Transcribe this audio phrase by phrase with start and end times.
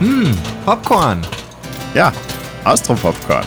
[0.00, 0.32] Hm,
[0.64, 1.26] Popcorn.
[1.92, 2.12] Ja,
[2.62, 3.44] Austro-Popcorn.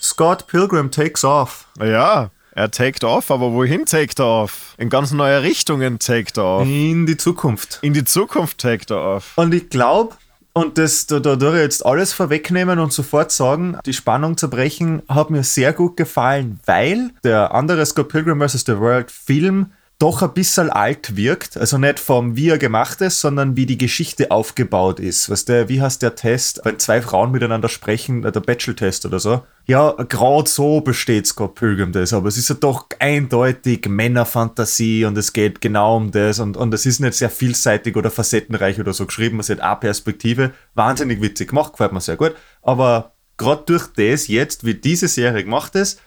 [0.00, 1.66] Scott Pilgrim takes off.
[1.78, 4.74] Ja, er taked off, aber wohin taked er off?
[4.78, 6.66] In ganz neue Richtungen taked er off.
[6.66, 7.80] In die Zukunft.
[7.82, 9.32] In die Zukunft taked er off.
[9.36, 10.14] Und ich glaube,
[10.54, 15.28] und das, da, da ich jetzt alles vorwegnehmen und sofort sagen, die Spannung zerbrechen hat
[15.30, 18.64] mir sehr gut gefallen, weil der andere Scott Pilgrim vs.
[18.64, 21.56] The World Film doch ein bisschen alt wirkt.
[21.56, 25.30] Also nicht vom wie er gemacht ist, sondern wie die Geschichte aufgebaut ist.
[25.30, 29.20] Weißt du, wie heißt der Test, wenn zwei Frauen miteinander sprechen, äh, der Bachelor-Test oder
[29.20, 29.44] so?
[29.66, 35.16] Ja, gerade so besteht Scott Pilgrim das, aber es ist ja doch eindeutig Männerfantasie und
[35.16, 38.92] es geht genau um das und, und es ist nicht sehr vielseitig oder facettenreich oder
[38.92, 40.52] so geschrieben, es hat eine Perspektive.
[40.74, 42.34] Wahnsinnig witzig gemacht, gefällt mir sehr gut.
[42.62, 46.00] Aber gerade durch das jetzt, wie diese Serie gemacht ist,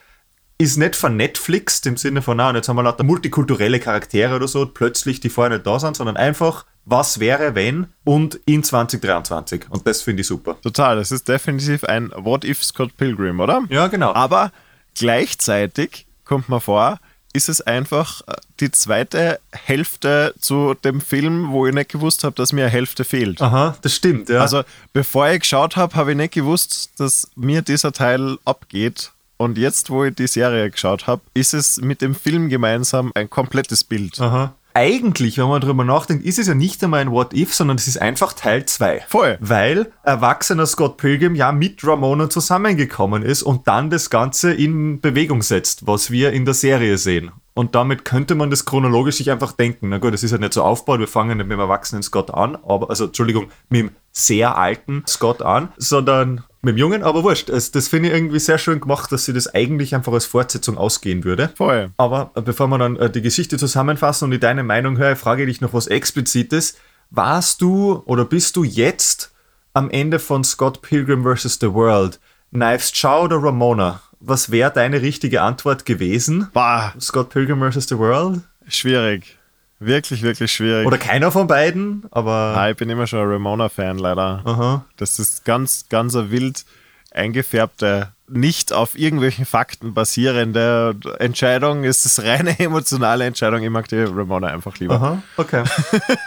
[0.60, 4.34] ist nicht von Netflix im Sinne von, na, und jetzt haben wir lauter multikulturelle Charaktere
[4.34, 8.64] oder so, plötzlich, die vorher nicht da sind, sondern einfach, was wäre, wenn und in
[8.64, 9.66] 2023.
[9.70, 10.60] Und das finde ich super.
[10.60, 13.62] Total, das ist definitiv ein What If Scott Pilgrim, oder?
[13.68, 14.12] Ja, genau.
[14.14, 14.50] Aber
[14.96, 16.98] gleichzeitig kommt mir vor,
[17.32, 22.34] ist es einfach äh, die zweite Hälfte zu dem Film, wo ich nicht gewusst habe,
[22.34, 23.40] dass mir eine Hälfte fehlt.
[23.40, 24.40] Aha, das stimmt, ja.
[24.40, 29.12] Also, bevor ich geschaut habe, habe ich nicht gewusst, dass mir dieser Teil abgeht.
[29.38, 33.30] Und jetzt, wo ich die Serie geschaut habe, ist es mit dem Film gemeinsam ein
[33.30, 34.20] komplettes Bild.
[34.20, 34.54] Aha.
[34.74, 37.86] Eigentlich, wenn man darüber nachdenkt, ist es ja nicht einmal ein What If, sondern es
[37.86, 39.04] ist einfach Teil 2.
[39.08, 39.38] Voll.
[39.40, 45.42] Weil erwachsener Scott Pilgrim ja mit Ramona zusammengekommen ist und dann das Ganze in Bewegung
[45.42, 47.30] setzt, was wir in der Serie sehen.
[47.54, 49.88] Und damit könnte man das chronologisch sich einfach denken.
[49.88, 52.32] Na gut, es ist ja nicht so aufgebaut, wir fangen nicht mit dem erwachsenen Scott
[52.32, 57.22] an, aber, also Entschuldigung, mit dem sehr alten Scott an, sondern mit dem Jungen, aber
[57.22, 57.48] wurscht.
[57.48, 60.76] Das, das finde ich irgendwie sehr schön gemacht, dass sie das eigentlich einfach als Fortsetzung
[60.76, 61.50] ausgehen würde.
[61.54, 61.90] Voll.
[61.96, 65.44] Aber äh, bevor wir dann äh, die Geschichte zusammenfassen und ich deine Meinung höre, frage
[65.44, 66.76] ich dich noch was Explizites.
[67.10, 69.32] Warst du oder bist du jetzt
[69.72, 71.58] am Ende von Scott Pilgrim vs.
[71.60, 72.18] The World
[72.50, 74.00] Knives Chow oder Ramona?
[74.20, 76.48] Was wäre deine richtige Antwort gewesen?
[76.52, 77.88] Bah, Scott Pilgrim vs.
[77.88, 78.40] The World?
[78.68, 79.37] schwierig.
[79.80, 80.86] Wirklich, wirklich schwierig.
[80.86, 82.54] Oder keiner von beiden, aber.
[82.56, 84.42] Ah, ich bin immer schon ein Ramona-Fan, leider.
[84.44, 84.84] Aha.
[84.96, 86.64] Das ist ganz, ganz eine wild
[87.12, 91.84] eingefärbte, nicht auf irgendwelchen Fakten basierende Entscheidung.
[91.84, 93.62] Es ist reine emotionale Entscheidung.
[93.62, 94.96] Ich mag die Ramona einfach lieber.
[94.96, 95.64] Aha, okay.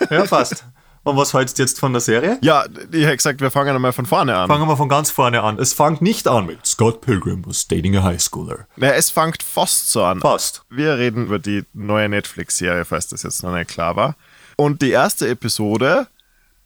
[0.10, 0.66] ja, passt.
[1.04, 2.38] Und was hältst du jetzt von der Serie?
[2.42, 4.48] Ja, ich hätte gesagt, wir fangen einmal von vorne an.
[4.48, 5.58] Fangen wir von ganz vorne an.
[5.58, 8.68] Es fängt nicht an mit Scott Pilgrim was dating a high schooler.
[8.78, 10.22] Ja, es fängt fast so an.
[10.22, 10.62] Fast.
[10.70, 14.16] Wir reden über die neue Netflix-Serie, falls das jetzt noch nicht klar war.
[14.58, 16.08] Und die erste Episode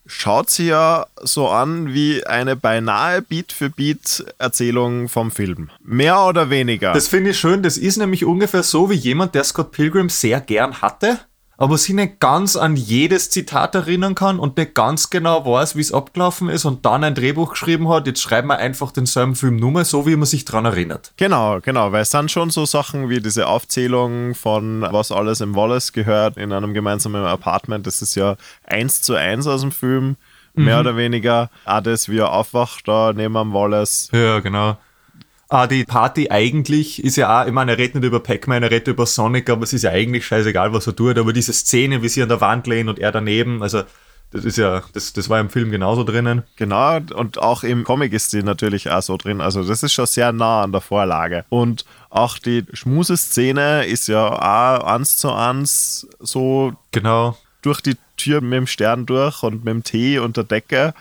[0.05, 5.69] schaut sie ja so an wie eine beinahe Beat-für-Beat-Erzählung vom Film.
[5.81, 6.93] Mehr oder weniger.
[6.93, 7.63] Das finde ich schön.
[7.63, 11.19] Das ist nämlich ungefähr so wie jemand, der Scott Pilgrim sehr gern hatte,
[11.57, 15.81] aber sich nicht ganz an jedes Zitat erinnern kann und nicht ganz genau weiß, wie
[15.81, 18.07] es abgelaufen ist und dann ein Drehbuch geschrieben hat.
[18.07, 21.13] Jetzt schreiben wir einfach denselben Film nur so, wie man sich dran erinnert.
[21.17, 25.55] Genau, genau, weil es sind schon so Sachen wie diese Aufzählung von was alles im
[25.55, 27.87] Wallace gehört in einem gemeinsamen Apartment.
[27.87, 30.17] Das ist ja eins zu eins aus dem Film,
[30.53, 31.49] mehr oder weniger.
[31.65, 34.09] Auch das, wie er aufwacht da neben am Wallace.
[34.11, 34.77] Ja, genau.
[35.47, 38.71] Ah, die Party eigentlich ist ja auch, ich meine, er redet nicht über Pac-Man, er
[38.71, 41.17] redet über Sonic, aber es ist ja eigentlich scheißegal, was er tut.
[41.19, 43.83] Aber diese Szene, wie sie an der Wand lehnen und er daneben, also
[44.31, 46.43] das ist ja, das, das war im Film genauso drinnen.
[46.55, 49.39] Genau, und auch im Comic ist sie natürlich auch so drin.
[49.39, 51.45] Also das ist schon sehr nah an der Vorlage.
[51.49, 57.37] Und auch die Schmuseszene ist ja auch eins zu eins so Genau.
[57.61, 60.93] durch die Tür mit dem Stern durch und mit dem Tee und der Decke.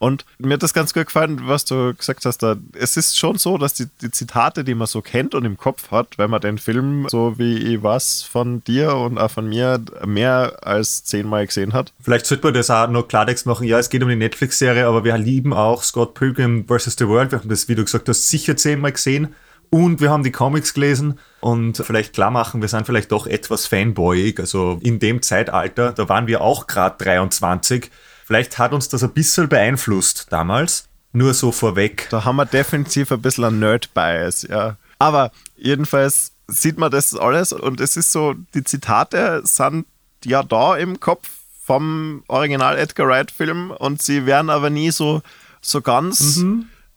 [0.00, 2.38] Und mir hat das ganz gut gefallen, was du gesagt hast.
[2.38, 2.56] Da.
[2.72, 5.90] Es ist schon so, dass die, die Zitate, die man so kennt und im Kopf
[5.90, 9.78] hat, wenn man den Film, so wie ich was von dir und auch von mir,
[10.06, 11.92] mehr als zehnmal gesehen hat.
[12.00, 13.66] Vielleicht sollte man das auch noch Klartext machen.
[13.66, 16.96] Ja, es geht um die Netflix-Serie, aber wir lieben auch Scott Pilgrim vs.
[16.98, 17.32] The World.
[17.32, 19.34] Wir haben das, wie du gesagt hast, sicher zehnmal gesehen.
[19.68, 23.66] Und wir haben die Comics gelesen und vielleicht klar machen, wir sind vielleicht doch etwas
[23.66, 24.40] fanboyig.
[24.40, 27.90] Also in dem Zeitalter, da waren wir auch gerade 23.
[28.30, 30.84] Vielleicht hat uns das ein bisschen beeinflusst damals.
[31.12, 32.06] Nur so vorweg.
[32.10, 34.76] Da haben wir definitiv ein bisschen ein Nerd-Bias, ja.
[35.00, 39.84] Aber jedenfalls sieht man das alles und es ist so, die Zitate sind
[40.24, 41.28] ja da im Kopf
[41.64, 45.22] vom Original Edgar Wright Film und sie werden aber nie so,
[45.60, 46.36] so ganz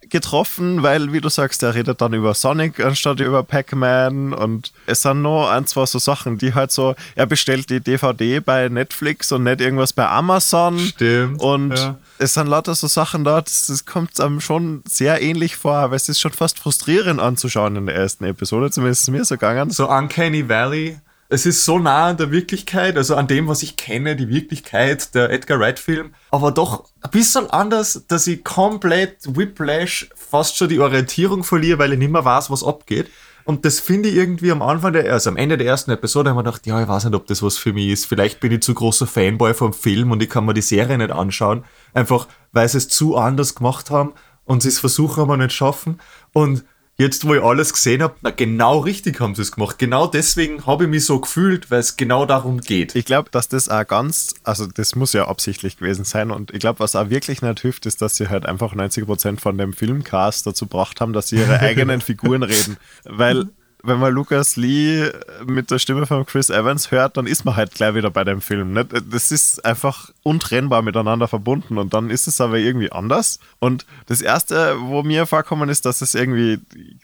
[0.10, 5.02] getroffen, weil, wie du sagst, er redet dann über Sonic anstatt über Pac-Man und es
[5.02, 9.32] sind noch ein, zwei so Sachen, die halt so, er bestellt die DVD bei Netflix
[9.32, 10.80] und nicht irgendwas bei Amazon.
[10.80, 11.42] Stimmt.
[11.42, 11.98] Und ja.
[12.20, 15.96] es sind lauter so Sachen dort, das, das kommt einem schon sehr ähnlich vor, aber
[15.96, 19.36] es ist schon fast frustrierend anzuschauen in der ersten Episode, zumindest ist es mir so
[19.36, 19.70] gegangen.
[19.70, 20.98] So Uncanny Valley
[21.34, 25.16] es ist so nah an der Wirklichkeit, also an dem, was ich kenne, die Wirklichkeit
[25.16, 30.80] der Edgar Wright-Film, aber doch ein bisschen anders, dass ich komplett Whiplash fast schon die
[30.80, 33.10] Orientierung verliere, weil ich nicht mehr weiß, was abgeht.
[33.46, 36.38] Und das finde ich irgendwie am Anfang, der, also am Ende der ersten Episode, haben
[36.38, 38.06] wir gedacht, ja, ich weiß nicht, ob das was für mich ist.
[38.06, 41.12] Vielleicht bin ich zu großer Fanboy vom Film und ich kann mir die Serie nicht
[41.12, 41.66] anschauen.
[41.94, 44.14] Einfach, weil sie es zu anders gemacht haben
[44.46, 46.00] und sie es versuchen, aber nicht schaffen.
[46.32, 46.64] Und
[46.98, 49.80] jetzt, wo ich alles gesehen habe, na genau richtig haben sie es gemacht.
[49.80, 52.96] Genau deswegen habe ich mich so gefühlt, weil es genau darum geht.
[52.96, 56.60] Ich glaube, dass das auch ganz, also das muss ja absichtlich gewesen sein und ich
[56.60, 60.46] glaube, was auch wirklich nicht hilft, ist, dass sie halt einfach 90% von dem Filmcast
[60.46, 62.78] dazu gebracht haben, dass sie ihre eigenen Figuren reden.
[63.06, 63.48] Weil
[63.86, 65.12] wenn man Lucas Lee
[65.46, 68.40] mit der Stimme von Chris Evans hört, dann ist man halt gleich wieder bei dem
[68.40, 68.72] Film.
[68.72, 68.92] Nicht?
[69.12, 73.40] Das ist einfach untrennbar miteinander verbunden und dann ist es aber irgendwie anders.
[73.60, 76.60] Und das Erste, wo mir vorkommen ist, dass es irgendwie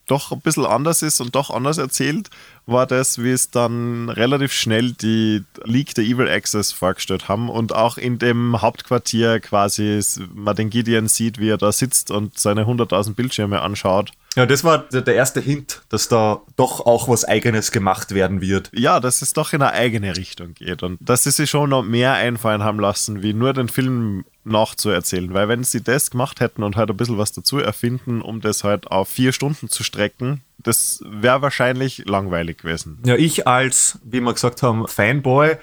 [0.07, 2.29] doch ein bisschen anders ist und doch anders erzählt,
[2.65, 7.75] war das, wie es dann relativ schnell die League der Evil Access vorgestellt haben und
[7.75, 9.99] auch in dem Hauptquartier quasi
[10.33, 14.13] man den Gideon sieht, wie er da sitzt und seine 100.000 Bildschirme anschaut.
[14.35, 18.69] Ja, das war der erste Hint, dass da doch auch was Eigenes gemacht werden wird.
[18.73, 21.83] Ja, dass es doch in eine eigene Richtung geht und dass sie sich schon noch
[21.83, 25.33] mehr einfallen haben lassen, wie nur den Film nachzuerzählen.
[25.33, 28.63] Weil wenn sie das gemacht hätten und halt ein bisschen was dazu erfinden, um das
[28.63, 32.99] halt auf vier Stunden zu strecken, das wäre wahrscheinlich langweilig gewesen.
[33.05, 35.57] Ja, ich als, wie wir gesagt haben, Fanboy,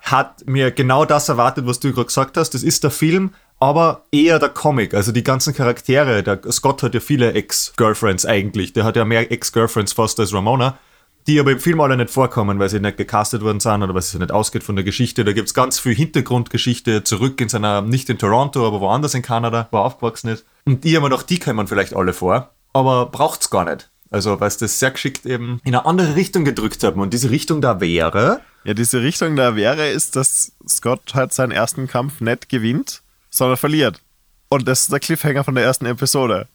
[0.00, 2.50] hat mir genau das erwartet, was du gerade gesagt hast.
[2.50, 4.94] Das ist der Film, aber eher der Comic.
[4.94, 6.22] Also die ganzen Charaktere.
[6.22, 8.72] Der Scott hat ja viele Ex-Girlfriends eigentlich.
[8.72, 10.78] Der hat ja mehr Ex-Girlfriends fast als Ramona.
[11.26, 13.98] Die aber im Film alle nicht vorkommen, weil sie nicht gecastet worden sind oder weil
[13.98, 15.24] es nicht ausgeht von der Geschichte.
[15.24, 19.22] Da gibt es ganz viel Hintergrundgeschichte zurück in seiner, nicht in Toronto, aber woanders in
[19.22, 20.46] Kanada, wo er aufgewachsen ist.
[20.64, 22.54] Und die haben wir noch, die kommen vielleicht alle vor.
[22.72, 23.90] Aber braucht's gar nicht.
[24.10, 27.00] Also, weil es das sehr geschickt eben in eine andere Richtung gedrückt haben.
[27.00, 28.40] Und diese Richtung da wäre.
[28.64, 33.56] Ja, diese Richtung da wäre, ist, dass Scott halt seinen ersten Kampf nicht gewinnt, sondern
[33.56, 34.00] verliert.
[34.48, 36.48] Und das ist der Cliffhanger von der ersten Episode.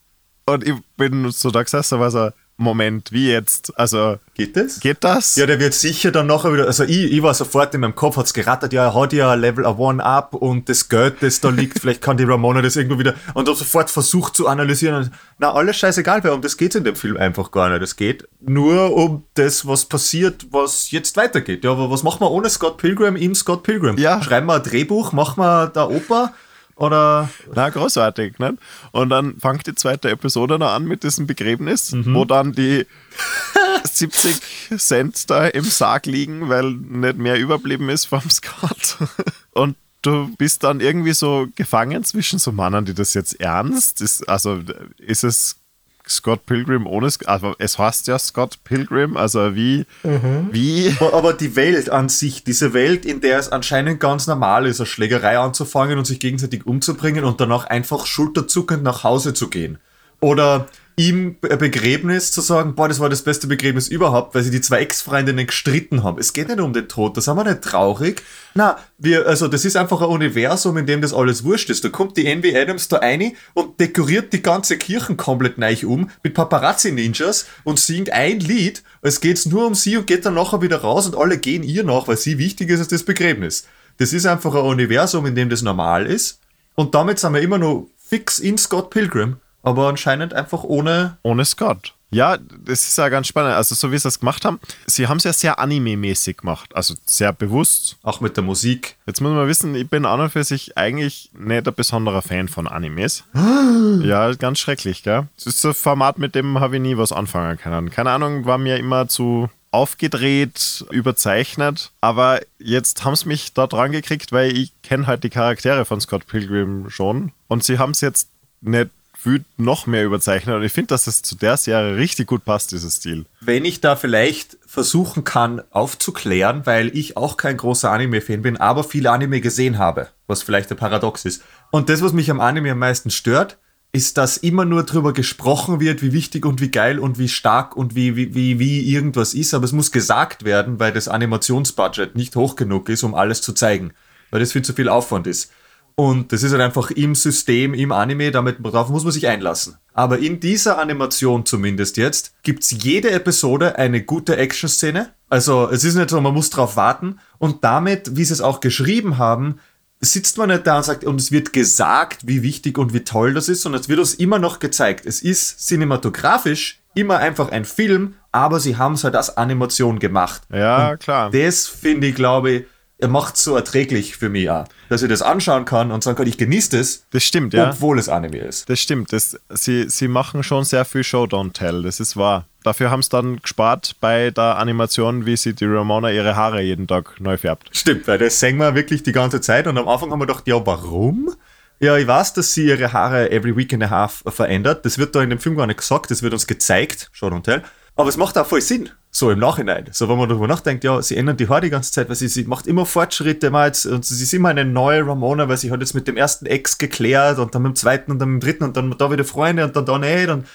[0.46, 3.78] Und ich bin so da gesessen, war so, Moment, wie jetzt?
[3.80, 4.20] Also.
[4.36, 4.80] Geht das?
[4.80, 5.36] Geht das?
[5.36, 8.18] Ja, der wird sicher dann nachher wieder, also ich, ich war sofort in meinem Kopf,
[8.18, 11.80] hat's gerattert, ja, er hat ja Level One up und das Geld, das da liegt,
[11.82, 14.96] vielleicht kann die Ramona das irgendwo wieder, und dann sofort versucht zu analysieren.
[14.96, 17.82] Und, na, alles scheißegal, weil um das geht's in dem Film einfach gar nicht.
[17.82, 21.64] Es geht nur um das, was passiert, was jetzt weitergeht.
[21.64, 23.98] Ja, aber was machen wir ohne Scott Pilgrim im Scott Pilgrim?
[23.98, 24.22] Ja.
[24.22, 26.34] Schreiben wir ein Drehbuch, machen wir da Oper?
[26.76, 27.30] Oder?
[27.54, 28.58] Na, großartig, ne?
[28.92, 32.16] Und dann fängt die zweite Episode noch an mit diesem Begräbnis, mhm.
[32.16, 32.88] wo dann die
[33.84, 34.40] 70
[34.78, 38.98] Cent da im Sarg liegen, weil nicht mehr überblieben ist vom Scott.
[39.52, 44.28] Und du bist dann irgendwie so gefangen zwischen so Männern, die das jetzt ernst ist.
[44.28, 44.62] Also
[44.98, 45.58] ist es
[46.08, 50.50] Scott Pilgrim ohne, also es heißt ja Scott Pilgrim, also wie, mhm.
[50.52, 50.96] wie.
[51.00, 54.88] Aber die Welt an sich, diese Welt, in der es anscheinend ganz normal ist, eine
[54.88, 59.78] Schlägerei anzufangen und sich gegenseitig umzubringen und danach einfach schulterzuckend nach Hause zu gehen.
[60.20, 64.62] Oder ihm Begräbnis zu sagen, boah, das war das beste Begräbnis überhaupt, weil sie die
[64.62, 66.20] zwei Ex-Freundinnen gestritten haben.
[66.20, 68.22] Es geht nicht um den Tod, das haben wir nicht traurig.
[68.54, 71.84] Na, wir, also das ist einfach ein Universum, in dem das alles wurscht ist.
[71.84, 76.10] Da kommt die Envy Adams da rein und dekoriert die ganze Kirchen komplett neu um
[76.22, 78.84] mit Paparazzi-Ninjas und singt ein Lied.
[79.02, 81.84] Es geht nur um sie und geht dann nachher wieder raus und alle gehen ihr
[81.84, 83.66] nach, weil sie wichtig ist als das Begräbnis.
[83.98, 86.40] Das ist einfach ein Universum, in dem das normal ist.
[86.76, 91.18] Und damit sind wir immer noch fix in Scott Pilgrim aber anscheinend einfach ohne.
[91.24, 91.96] Ohne Scott.
[92.14, 93.56] Ja, das ist ja ganz spannend.
[93.56, 96.70] Also, so wie sie das gemacht haben, sie haben es ja sehr anime-mäßig gemacht.
[96.76, 97.98] Also sehr bewusst.
[98.04, 98.98] Auch mit der Musik.
[99.08, 102.50] Jetzt muss man wissen, ich bin an und für sich eigentlich nicht ein besonderer Fan
[102.50, 103.24] von Animes.
[104.04, 105.28] ja, ganz schrecklich, gell?
[105.38, 107.90] Das ist ein Format, mit dem habe ich nie was anfangen können.
[107.90, 111.92] Keine Ahnung, war mir immer zu aufgedreht, überzeichnet.
[112.00, 116.00] Aber jetzt haben sie mich da dran gekriegt, weil ich kenne halt die Charaktere von
[116.00, 117.32] Scott Pilgrim schon.
[117.48, 118.30] Und sie haben es jetzt
[118.62, 118.92] nicht
[119.24, 120.54] gefühlt noch mehr überzeichnet.
[120.54, 123.26] Und ich finde, dass das zu der Serie richtig gut passt, dieser Stil.
[123.40, 128.84] Wenn ich da vielleicht versuchen kann aufzuklären, weil ich auch kein großer Anime-Fan bin, aber
[128.84, 131.42] viele Anime gesehen habe, was vielleicht ein Paradox ist.
[131.72, 133.58] Und das, was mich am Anime am meisten stört,
[133.94, 137.78] ist, dass immer nur drüber gesprochen wird, wie wichtig und wie geil und wie stark
[137.78, 142.16] und wie, wie, wie, wie irgendwas ist, aber es muss gesagt werden, weil das Animationsbudget
[142.16, 143.94] nicht hoch genug ist, um alles zu zeigen,
[144.32, 145.52] weil das viel zu viel Aufwand ist.
[145.96, 149.78] Und das ist halt einfach im System, im Anime, damit darauf muss man sich einlassen.
[149.94, 155.14] Aber in dieser Animation zumindest jetzt gibt's jede Episode eine gute Action-Szene.
[155.30, 157.20] Also es ist nicht so, man muss drauf warten.
[157.38, 159.60] Und damit, wie sie es auch geschrieben haben,
[160.00, 163.34] sitzt man nicht da und sagt, und es wird gesagt, wie wichtig und wie toll
[163.34, 165.06] das ist, sondern es wird uns immer noch gezeigt.
[165.06, 170.42] Es ist cinematografisch immer einfach ein Film, aber sie haben es halt als Animation gemacht.
[170.52, 171.32] Ja, und klar.
[171.32, 172.66] Das finde ich, glaube ich,
[173.04, 176.16] er macht es so erträglich für mich auch, dass ich das anschauen kann und sagen
[176.16, 177.70] kann, ich genieße das, Das stimmt, ja.
[177.72, 178.70] obwohl es Anime ist.
[178.70, 179.12] Das stimmt.
[179.12, 182.46] Das, sie, sie machen schon sehr viel Show Don't Tell, das ist wahr.
[182.64, 186.88] Dafür haben sie dann gespart bei der Animation, wie sie die Ramona ihre Haare jeden
[186.88, 187.68] Tag neu färbt.
[187.76, 190.48] Stimmt, weil das sehen wir wirklich die ganze Zeit und am Anfang haben wir gedacht,
[190.48, 191.36] ja, warum?
[191.82, 194.86] Ja, ich weiß, dass sie ihre Haare every week and a half verändert.
[194.86, 197.44] Das wird da in dem Film gar nicht gesagt, das wird uns gezeigt, Show Don't
[197.44, 197.64] Tell.
[197.96, 199.88] Aber es macht auch voll Sinn, so im Nachhinein.
[199.92, 202.28] So, wenn man darüber nachdenkt, ja, sie ändern die Haare die ganze Zeit, weil sie,
[202.28, 205.72] sie macht immer Fortschritte, mal jetzt, und sie ist immer eine neue Ramona, weil sie
[205.72, 208.42] hat jetzt mit dem ersten Ex geklärt und dann mit dem zweiten und dann mit
[208.42, 210.48] dem dritten und dann da wieder Freunde und dann da nicht und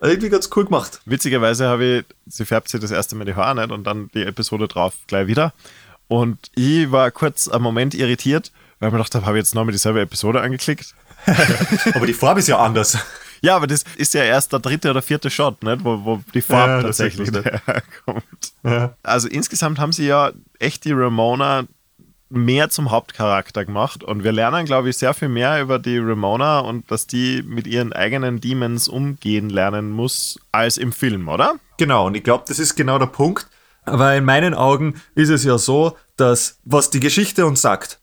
[0.00, 1.00] irgendwie ganz cool gemacht.
[1.04, 4.24] Witzigerweise habe ich, sie färbt sich das erste Mal die Haare nicht und dann die
[4.24, 5.52] Episode drauf gleich wieder.
[6.08, 9.54] Und ich war kurz einen Moment irritiert, weil ich mir gedacht habe, habe ich jetzt
[9.54, 10.94] nochmal dieselbe Episode angeklickt?
[11.94, 12.98] Aber die Farbe ist ja anders.
[13.42, 15.84] Ja, aber das ist ja erst der dritte oder vierte Shot, nicht?
[15.84, 18.24] Wo, wo die Farbe Ja, tatsächlich herkommt.
[18.64, 18.94] Ja.
[19.02, 20.30] Also insgesamt haben sie ja
[20.60, 21.64] echt die Ramona
[22.30, 26.60] mehr zum Hauptcharakter gemacht und wir lernen, glaube ich, sehr viel mehr über die Ramona
[26.60, 31.56] und dass die mit ihren eigenen Demons umgehen lernen muss als im Film, oder?
[31.76, 33.48] Genau, und ich glaube, das ist genau der Punkt.
[33.84, 37.98] Aber in meinen Augen ist es ja so, dass was die Geschichte uns sagt,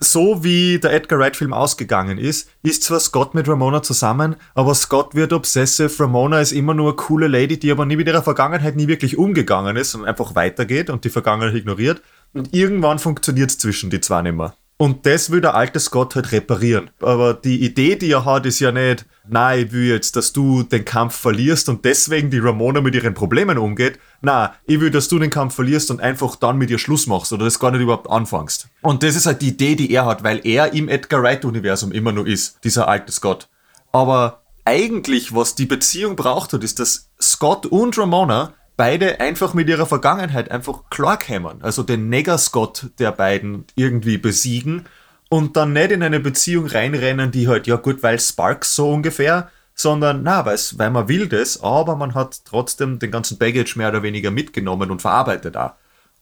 [0.00, 5.14] so wie der Edgar Wright-Film ausgegangen ist, ist zwar Scott mit Ramona zusammen, aber Scott
[5.14, 5.90] wird obsessive.
[5.98, 9.18] Ramona ist immer nur eine coole Lady, die aber nie mit ihrer Vergangenheit nie wirklich
[9.18, 12.02] umgegangen ist und einfach weitergeht und die Vergangenheit ignoriert.
[12.32, 14.54] Und irgendwann funktioniert es zwischen die zwei nicht mehr.
[14.80, 16.90] Und das will der alte Scott halt reparieren.
[17.00, 20.62] Aber die Idee, die er hat, ist ja nicht, nein, ich will jetzt, dass du
[20.62, 23.98] den Kampf verlierst und deswegen die Ramona mit ihren Problemen umgeht.
[24.20, 27.32] Na, ich will, dass du den Kampf verlierst und einfach dann mit ihr Schluss machst
[27.32, 28.68] oder das gar nicht überhaupt anfängst.
[28.80, 32.12] Und das ist halt die Idee, die er hat, weil er im Edgar Wright-Universum immer
[32.12, 33.48] nur ist, dieser alte Scott.
[33.90, 39.68] Aber eigentlich, was die Beziehung braucht hat, ist, dass Scott und Ramona beide einfach mit
[39.68, 41.62] ihrer Vergangenheit einfach klarkämen.
[41.62, 44.86] Also den Neger-Scott der beiden irgendwie besiegen
[45.28, 49.50] und dann nicht in eine Beziehung reinrennen, die halt, ja gut, weil Sparks so ungefähr,
[49.74, 54.02] sondern na, weil man will das, aber man hat trotzdem den ganzen Baggage mehr oder
[54.02, 55.72] weniger mitgenommen und verarbeitet auch.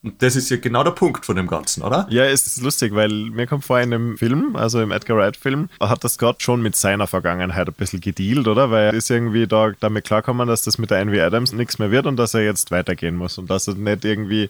[0.07, 2.07] Und das ist ja genau der Punkt von dem Ganzen, oder?
[2.11, 5.69] Ja, es ist lustig, weil mir kommt vor in dem Film, also im Edgar Wright-Film,
[5.81, 8.71] hat der Scott schon mit seiner Vergangenheit ein bisschen gedealt, oder?
[8.71, 11.91] Weil er ist irgendwie da damit klarkommen, dass das mit der Envy Adams nichts mehr
[11.91, 14.49] wird und dass er jetzt weitergehen muss und dass er nicht irgendwie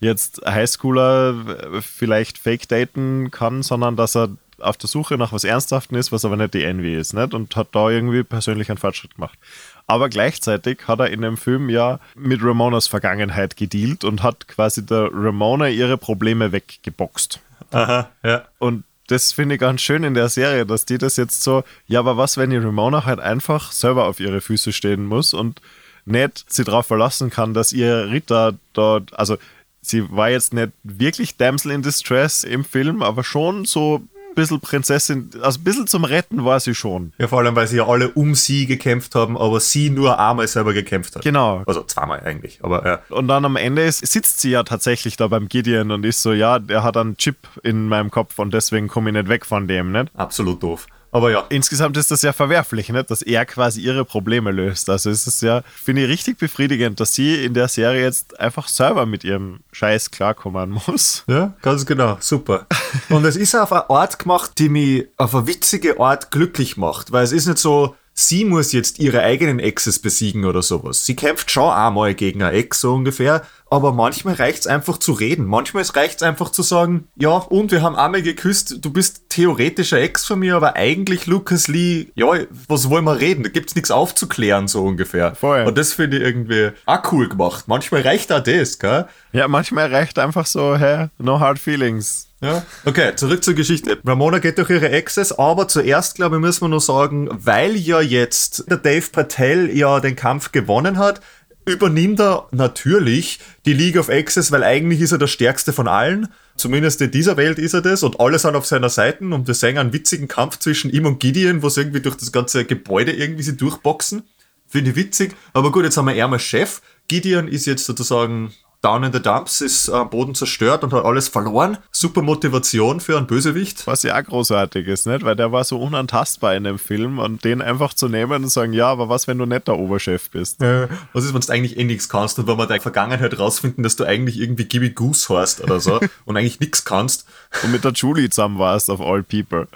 [0.00, 5.96] jetzt Highschooler vielleicht fake daten kann, sondern dass er auf der Suche nach was Ernsthaften
[5.96, 7.34] ist, was aber nicht die Envy ist, nicht?
[7.34, 9.38] Und hat da irgendwie persönlich einen Fortschritt gemacht.
[9.86, 14.84] Aber gleichzeitig hat er in dem Film ja mit Ramonas Vergangenheit gedealt und hat quasi
[14.84, 17.40] der Ramona ihre Probleme weggeboxt.
[17.70, 18.44] Aha, ja.
[18.58, 21.98] Und das finde ich ganz schön in der Serie, dass die das jetzt so, ja,
[22.00, 25.60] aber was, wenn die Ramona halt einfach selber auf ihre Füße stehen muss und
[26.06, 29.36] nicht sie darauf verlassen kann, dass ihr Ritter dort, also
[29.82, 34.02] sie war jetzt nicht wirklich Damsel in Distress im Film, aber schon so
[34.34, 37.12] bisschen Prinzessin, also ein bisschen zum Retten war sie schon.
[37.18, 40.46] Ja, vor allem, weil sie ja alle um sie gekämpft haben, aber sie nur einmal
[40.48, 41.22] selber gekämpft hat.
[41.22, 41.62] Genau.
[41.66, 43.00] Also zweimal eigentlich, aber ja.
[43.14, 46.32] Und dann am Ende ist, sitzt sie ja tatsächlich da beim Gideon und ist so,
[46.32, 49.68] ja, der hat einen Chip in meinem Kopf und deswegen komme ich nicht weg von
[49.68, 50.10] dem, nicht?
[50.14, 50.86] Absolut doof.
[51.14, 53.08] Aber ja, insgesamt ist das ja verwerflich, nicht?
[53.08, 54.90] dass er quasi ihre Probleme löst.
[54.90, 58.66] Also es ist ja, finde ich, richtig befriedigend, dass sie in der Serie jetzt einfach
[58.66, 61.22] selber mit ihrem Scheiß klarkommen muss.
[61.28, 62.16] Ja, ganz genau.
[62.18, 62.66] Super.
[63.10, 67.12] Und es ist auf eine Art gemacht, die mich auf eine witzige Art glücklich macht,
[67.12, 71.06] weil es ist nicht so, sie muss jetzt ihre eigenen Exes besiegen oder sowas.
[71.06, 73.42] Sie kämpft schon einmal gegen eine Ex, so ungefähr,
[73.74, 75.46] aber manchmal reicht's einfach zu reden.
[75.46, 80.24] Manchmal reicht's einfach zu sagen, ja, und wir haben einmal geküsst, du bist theoretischer Ex
[80.24, 82.26] von mir, aber eigentlich Lucas Lee, ja,
[82.68, 83.42] was wollen wir reden?
[83.42, 85.34] Da gibt's nichts aufzuklären, so ungefähr.
[85.34, 85.64] Voll.
[85.64, 87.64] Und das finde ich irgendwie auch cool gemacht.
[87.66, 89.06] Manchmal reicht auch das, gell?
[89.32, 92.28] Ja, manchmal reicht einfach so, hä, no hard feelings.
[92.40, 92.62] Ja.
[92.84, 93.98] Okay, zurück zur Geschichte.
[94.04, 98.00] Ramona geht durch ihre Exes, aber zuerst, glaube ich, müssen wir nur sagen, weil ja
[98.00, 101.22] jetzt der Dave Patel ja den Kampf gewonnen hat,
[101.66, 106.28] übernimmt er natürlich die League of Exes, weil eigentlich ist er der stärkste von allen.
[106.56, 109.54] Zumindest in dieser Welt ist er das und alle sind auf seiner Seite und wir
[109.54, 113.12] sehen einen witzigen Kampf zwischen ihm und Gideon, wo sie irgendwie durch das ganze Gebäude
[113.12, 114.22] irgendwie sie durchboxen.
[114.68, 115.34] Finde ich witzig.
[115.52, 116.80] Aber gut, jetzt haben wir er mal Chef.
[117.08, 118.52] Gideon ist jetzt sozusagen
[118.84, 121.78] down in the dumps, ist am Boden zerstört und hat alles verloren.
[121.90, 123.86] Super Motivation für einen Bösewicht.
[123.86, 125.24] Was ja auch großartig ist, nicht?
[125.24, 128.72] Weil der war so unantastbar in dem Film und den einfach zu nehmen und sagen,
[128.72, 130.62] ja, aber was, wenn du nicht der Oberchef bist?
[130.62, 133.82] Äh, was ist, wenn du eigentlich eh nichts kannst und wenn wir deine Vergangenheit rausfinden,
[133.82, 137.26] dass du eigentlich irgendwie Gibby Goose hast oder so und eigentlich nichts kannst.
[137.62, 139.66] Und mit der Julie zusammen warst, of all people.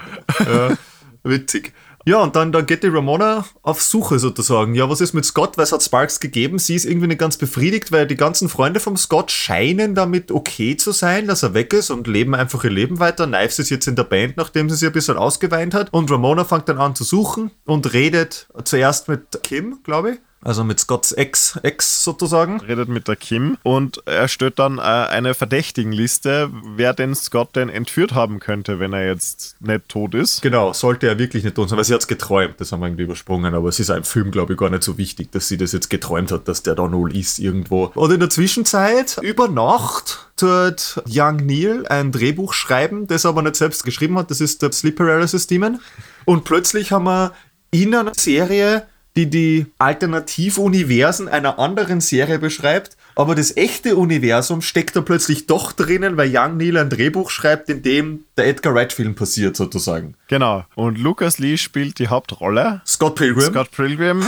[0.41, 0.77] Ja,
[1.23, 1.73] witzig.
[2.09, 4.75] Ja, und dann, dann geht die Ramona auf Suche sozusagen.
[4.75, 5.59] Ja, was ist mit Scott?
[5.59, 6.59] Es hat Sparks gegeben.
[6.59, 10.75] Sie ist irgendwie nicht ganz befriedigt, weil die ganzen Freunde vom Scott scheinen damit okay
[10.79, 13.27] zu sein, dass er weg ist und leben einfach ihr Leben weiter.
[13.27, 15.93] Knives ist jetzt in der Band, nachdem sie sich ein bisschen ausgeweint hat.
[15.93, 20.19] Und Ramona fängt dann an zu suchen und redet zuerst mit Kim, glaube ich.
[20.43, 22.61] Also mit Scotts Ex, Ex sozusagen.
[22.61, 27.69] Redet mit der Kim und er stellt dann äh, eine Verdächtigenliste, wer den Scott denn
[27.69, 30.41] entführt haben könnte, wenn er jetzt nicht tot ist.
[30.43, 32.87] Genau, sollte er wirklich nicht tot sein, weil sie hat es geträumt, das haben wir
[32.87, 35.57] irgendwie übersprungen, aber es ist im Film, glaube ich, gar nicht so wichtig, dass sie
[35.57, 37.91] das jetzt geträumt hat, dass der da null ist irgendwo.
[37.95, 43.43] Und in der Zwischenzeit, über Nacht, tut Young Neil ein Drehbuch schreiben, das er aber
[43.43, 45.81] nicht selbst geschrieben hat, das ist der Sleep Paralysis Demon.
[46.25, 47.33] Und plötzlich haben wir
[47.71, 48.87] in einer Serie
[49.19, 55.73] die die Alternativuniversen einer anderen Serie beschreibt, aber das echte Universum steckt da plötzlich doch
[55.73, 60.15] drinnen, weil Young Neil ein Drehbuch schreibt, in dem der Edgar Wright-Film passiert, sozusagen.
[60.29, 60.65] Genau.
[60.77, 62.81] Und Lucas Lee spielt die Hauptrolle.
[62.87, 63.51] Scott Pilgrim.
[63.51, 64.25] Scott Pilgrim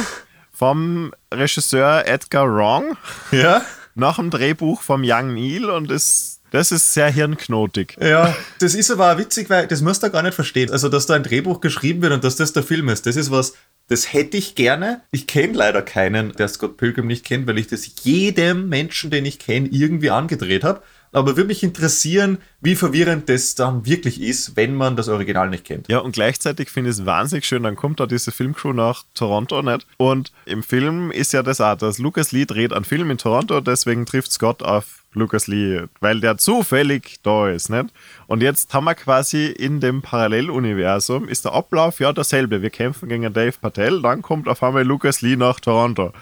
[0.52, 2.96] vom Regisseur Edgar Wrong.
[3.30, 3.62] Ja.
[3.94, 7.96] Nach dem Drehbuch vom Young Neil und ist das ist sehr hirnknotig.
[8.00, 10.70] Ja, das ist aber auch witzig, weil das musst du gar nicht verstehen.
[10.70, 13.30] Also, dass da ein Drehbuch geschrieben wird und dass das der Film ist, das ist
[13.30, 13.54] was,
[13.90, 15.02] das hätte ich gerne.
[15.10, 19.24] Ich kenne leider keinen, der Scott Pilgrim nicht kennt, weil ich das jedem Menschen, den
[19.24, 20.80] ich kenne, irgendwie angedreht habe.
[21.12, 25.64] Aber würde mich interessieren, wie verwirrend das dann wirklich ist, wenn man das Original nicht
[25.64, 25.88] kennt.
[25.88, 29.60] Ja, und gleichzeitig finde ich es wahnsinnig schön, dann kommt da diese Filmcrew nach Toronto
[29.62, 29.86] nicht.
[29.96, 33.60] Und im Film ist ja das auch, dass Lucas Lee dreht einen Film in Toronto,
[33.60, 37.86] deswegen trifft Scott auf Lucas Lee, weil der zufällig da ist, nicht?
[38.28, 42.62] Und jetzt haben wir quasi in dem Paralleluniversum, ist der Ablauf ja derselbe.
[42.62, 46.12] Wir kämpfen gegen Dave Patel, dann kommt auf einmal Lucas Lee nach Toronto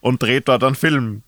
[0.00, 1.22] und dreht dort einen Film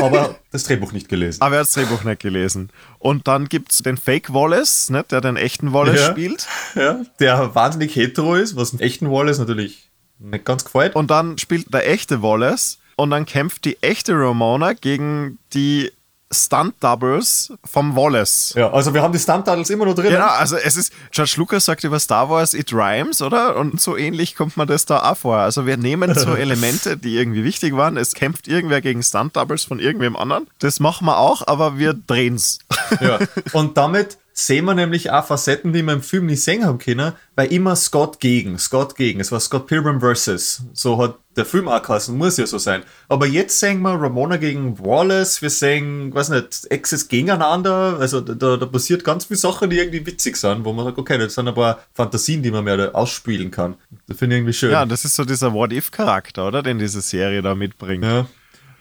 [0.00, 1.42] aber das Drehbuch nicht gelesen.
[1.42, 2.70] Aber er hat das Drehbuch nicht gelesen.
[2.98, 6.10] Und dann gibt es den Fake Wallace, ne, der den echten Wallace Ja.
[6.10, 6.46] spielt.
[6.74, 10.94] Ja, der wahnsinnig hetero ist, was dem echten Wallace natürlich nicht ganz gefällt.
[10.94, 12.78] Und dann spielt der echte Wallace.
[12.96, 15.90] Und dann kämpft die echte Ramona gegen die
[16.32, 18.54] Stunt-Doubles vom Wallace.
[18.56, 20.10] Ja, also wir haben die Stunt-Titles immer noch drin.
[20.10, 23.56] Genau, also es ist, George Lucas sagt über Star Wars, it rhymes, oder?
[23.56, 25.36] Und so ähnlich kommt man das da auch vor.
[25.36, 27.96] Also wir nehmen so Elemente, die irgendwie wichtig waren.
[27.96, 30.46] Es kämpft irgendwer gegen Stunt-Doubles von irgendwem anderen.
[30.58, 32.58] Das machen wir auch, aber wir drehen's.
[33.00, 33.18] Ja.
[33.52, 37.12] Und damit sehen wir nämlich auch Facetten, die wir im Film nicht sehen haben können,
[37.36, 39.20] weil immer Scott gegen, Scott gegen.
[39.20, 40.62] Es war Scott Pilgrim versus.
[40.72, 42.82] So hat der Film auch geheißen, muss ja so sein.
[43.08, 47.96] Aber jetzt sehen wir Ramona gegen Wallace, wir sehen, weiß nicht, Exes gegeneinander.
[47.98, 51.18] Also da, da passiert ganz viele Sachen, die irgendwie witzig sind, wo man sagt, okay,
[51.18, 53.76] das sind ein paar Fantasien, die man mehr ausspielen kann.
[54.06, 54.72] Das finde ich irgendwie schön.
[54.72, 56.62] Ja, das ist so dieser What-If-Charakter, oder?
[56.62, 58.04] Den diese Serie da mitbringt.
[58.04, 58.26] Ja.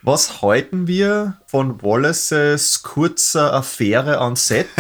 [0.04, 4.68] Was halten wir von Wallaces kurzer Affäre an Set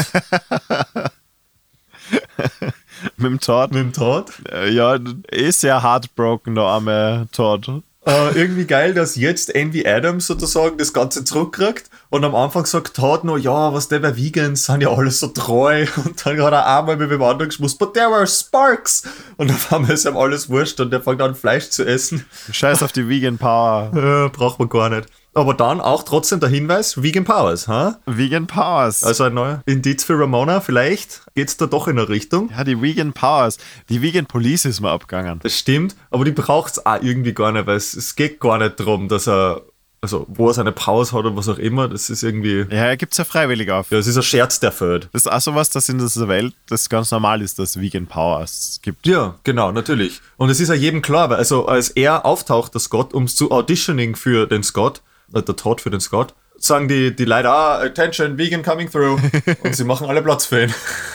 [3.17, 3.71] Mit dem Todd.
[3.71, 4.31] mit dem Todd?
[4.51, 4.97] Äh, Ja,
[5.29, 7.67] ist sehr heartbroken, der arme Todd.
[8.05, 12.95] Äh, irgendwie geil, dass jetzt Envy Adams sozusagen das Ganze zurückkriegt und am Anfang sagt
[12.95, 16.53] Todd noch, ja, was der bei Vegans sind ja alles so treu und dann hat
[16.53, 19.03] er einmal mit dem anderen geschmust, but there were sparks
[19.37, 22.25] und auf einmal ist ihm alles wurscht und der fängt an Fleisch zu essen.
[22.51, 23.91] Scheiß auf die Vegan Power.
[24.11, 25.07] Äh, braucht man gar nicht.
[25.33, 27.99] Aber dann auch trotzdem der Hinweis, Vegan Powers, ha?
[28.05, 29.03] Vegan Powers.
[29.03, 32.49] Also ein neuer Indiz für Ramona, vielleicht geht's da doch in eine Richtung.
[32.49, 33.57] ja, die Vegan Powers.
[33.87, 35.39] Die Vegan Police ist mir abgegangen.
[35.41, 38.77] Das stimmt, aber die braucht's auch irgendwie gar nicht, weil es, es geht gar nicht
[38.79, 39.61] darum, dass er,
[40.01, 42.97] also wo er seine Pause hat oder was auch immer, das ist irgendwie, Ja, er
[42.97, 43.91] gibt's ja freiwillig auf.
[43.91, 45.09] ja, es ist ein Scherz, der fällt.
[45.13, 48.79] Das ist auch sowas, das in dieser Welt das ganz normal ist, dass Vegan Powers
[48.81, 49.05] gibt.
[49.05, 50.19] Ja, genau, natürlich.
[50.37, 53.51] Und es ist ja jedem klar, weil also als er auftaucht, der Scott, um zu
[53.51, 55.01] auditioning für den Scott,
[55.33, 59.19] äh, der Todd für den Scott, sagen die, die Leute, ah, attention, vegan coming through.
[59.63, 60.73] Und sie machen alle Platz für ihn.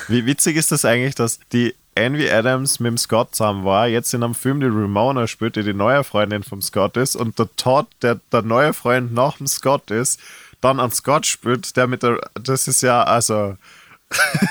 [0.09, 4.15] Wie witzig ist das eigentlich, dass die Envy Adams mit dem Scott zusammen war, jetzt
[4.15, 7.49] in einem Film die Ramona spielt, die die neue Freundin vom Scott ist und der
[7.57, 10.21] Todd, der der neue Freund nach dem Scott ist,
[10.61, 13.57] dann an Scott spielt, der mit der, das ist ja, also,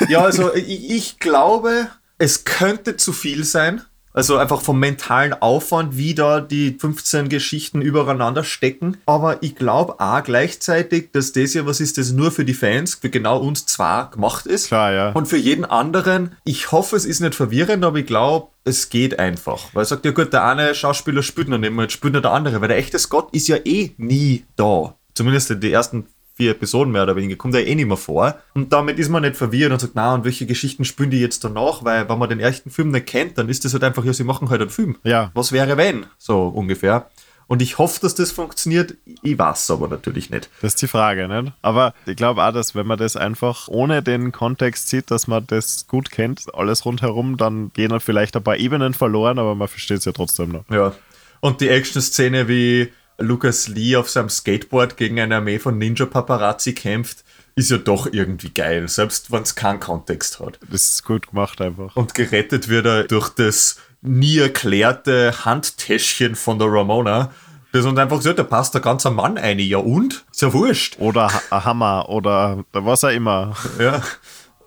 [0.10, 3.82] Ja, also ich, ich glaube, es könnte zu viel sein.
[4.16, 8.98] Also einfach vom mentalen Aufwand, wie da die 15 Geschichten übereinander stecken.
[9.06, 12.96] Aber ich glaube auch gleichzeitig, dass das ja was ist, das nur für die Fans,
[12.96, 14.68] für genau uns zwar gemacht ist.
[14.68, 15.12] Klar, ja.
[15.12, 19.20] Und für jeden anderen, ich hoffe, es ist nicht verwirrend, aber ich glaube, es geht
[19.20, 19.74] einfach.
[19.74, 22.22] Weil er sagt, ja gut, der eine Schauspieler spielt noch nicht mehr, jetzt spielt noch
[22.22, 24.96] der andere, weil der echte Scott ist ja eh nie da.
[25.14, 28.36] Zumindest in den ersten vier Episoden mehr oder weniger, kommt er eh nicht mehr vor.
[28.54, 31.44] Und damit ist man nicht verwirrt und sagt, na, und welche Geschichten spielen die jetzt
[31.44, 31.84] danach?
[31.84, 34.26] Weil, wenn man den ersten Film nicht kennt, dann ist das halt einfach, ja, sie
[34.26, 34.98] machen halt einen Film.
[35.04, 35.32] Ja.
[35.34, 36.06] Was wäre wenn?
[36.18, 37.08] So ungefähr.
[37.48, 38.96] Und ich hoffe, dass das funktioniert.
[39.22, 40.50] Ich weiß aber natürlich nicht.
[40.62, 41.54] Das ist die Frage, nicht?
[41.62, 45.46] Aber ich glaube auch, dass wenn man das einfach ohne den Kontext sieht, dass man
[45.48, 49.68] das gut kennt, alles rundherum, dann gehen dann vielleicht ein paar Ebenen verloren, aber man
[49.68, 50.70] versteht es ja trotzdem noch.
[50.70, 50.94] Ja.
[51.40, 57.24] Und die Action-Szene, wie Lucas Lee auf seinem Skateboard gegen eine Armee von Ninja-Paparazzi kämpft,
[57.56, 60.60] ist ja doch irgendwie geil, selbst wenn es keinen Kontext hat.
[60.70, 61.96] Das ist gut gemacht einfach.
[61.96, 67.32] Und gerettet wird er durch das nie erklärte Handtäschchen von der Ramona.
[67.72, 69.60] Das und einfach gesagt, da passt der ganze Mann ein.
[69.60, 70.26] Ja und?
[70.32, 70.98] Ist ja wurscht.
[71.00, 73.56] Oder ein Hammer oder was auch immer.
[73.80, 74.02] Ja.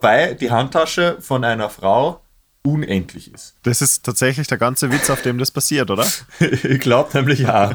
[0.01, 2.23] Weil die Handtasche von einer Frau
[2.63, 3.57] unendlich ist.
[3.63, 6.07] Das ist tatsächlich der ganze Witz, auf dem das passiert, oder?
[6.41, 7.73] ich glaube nämlich ja.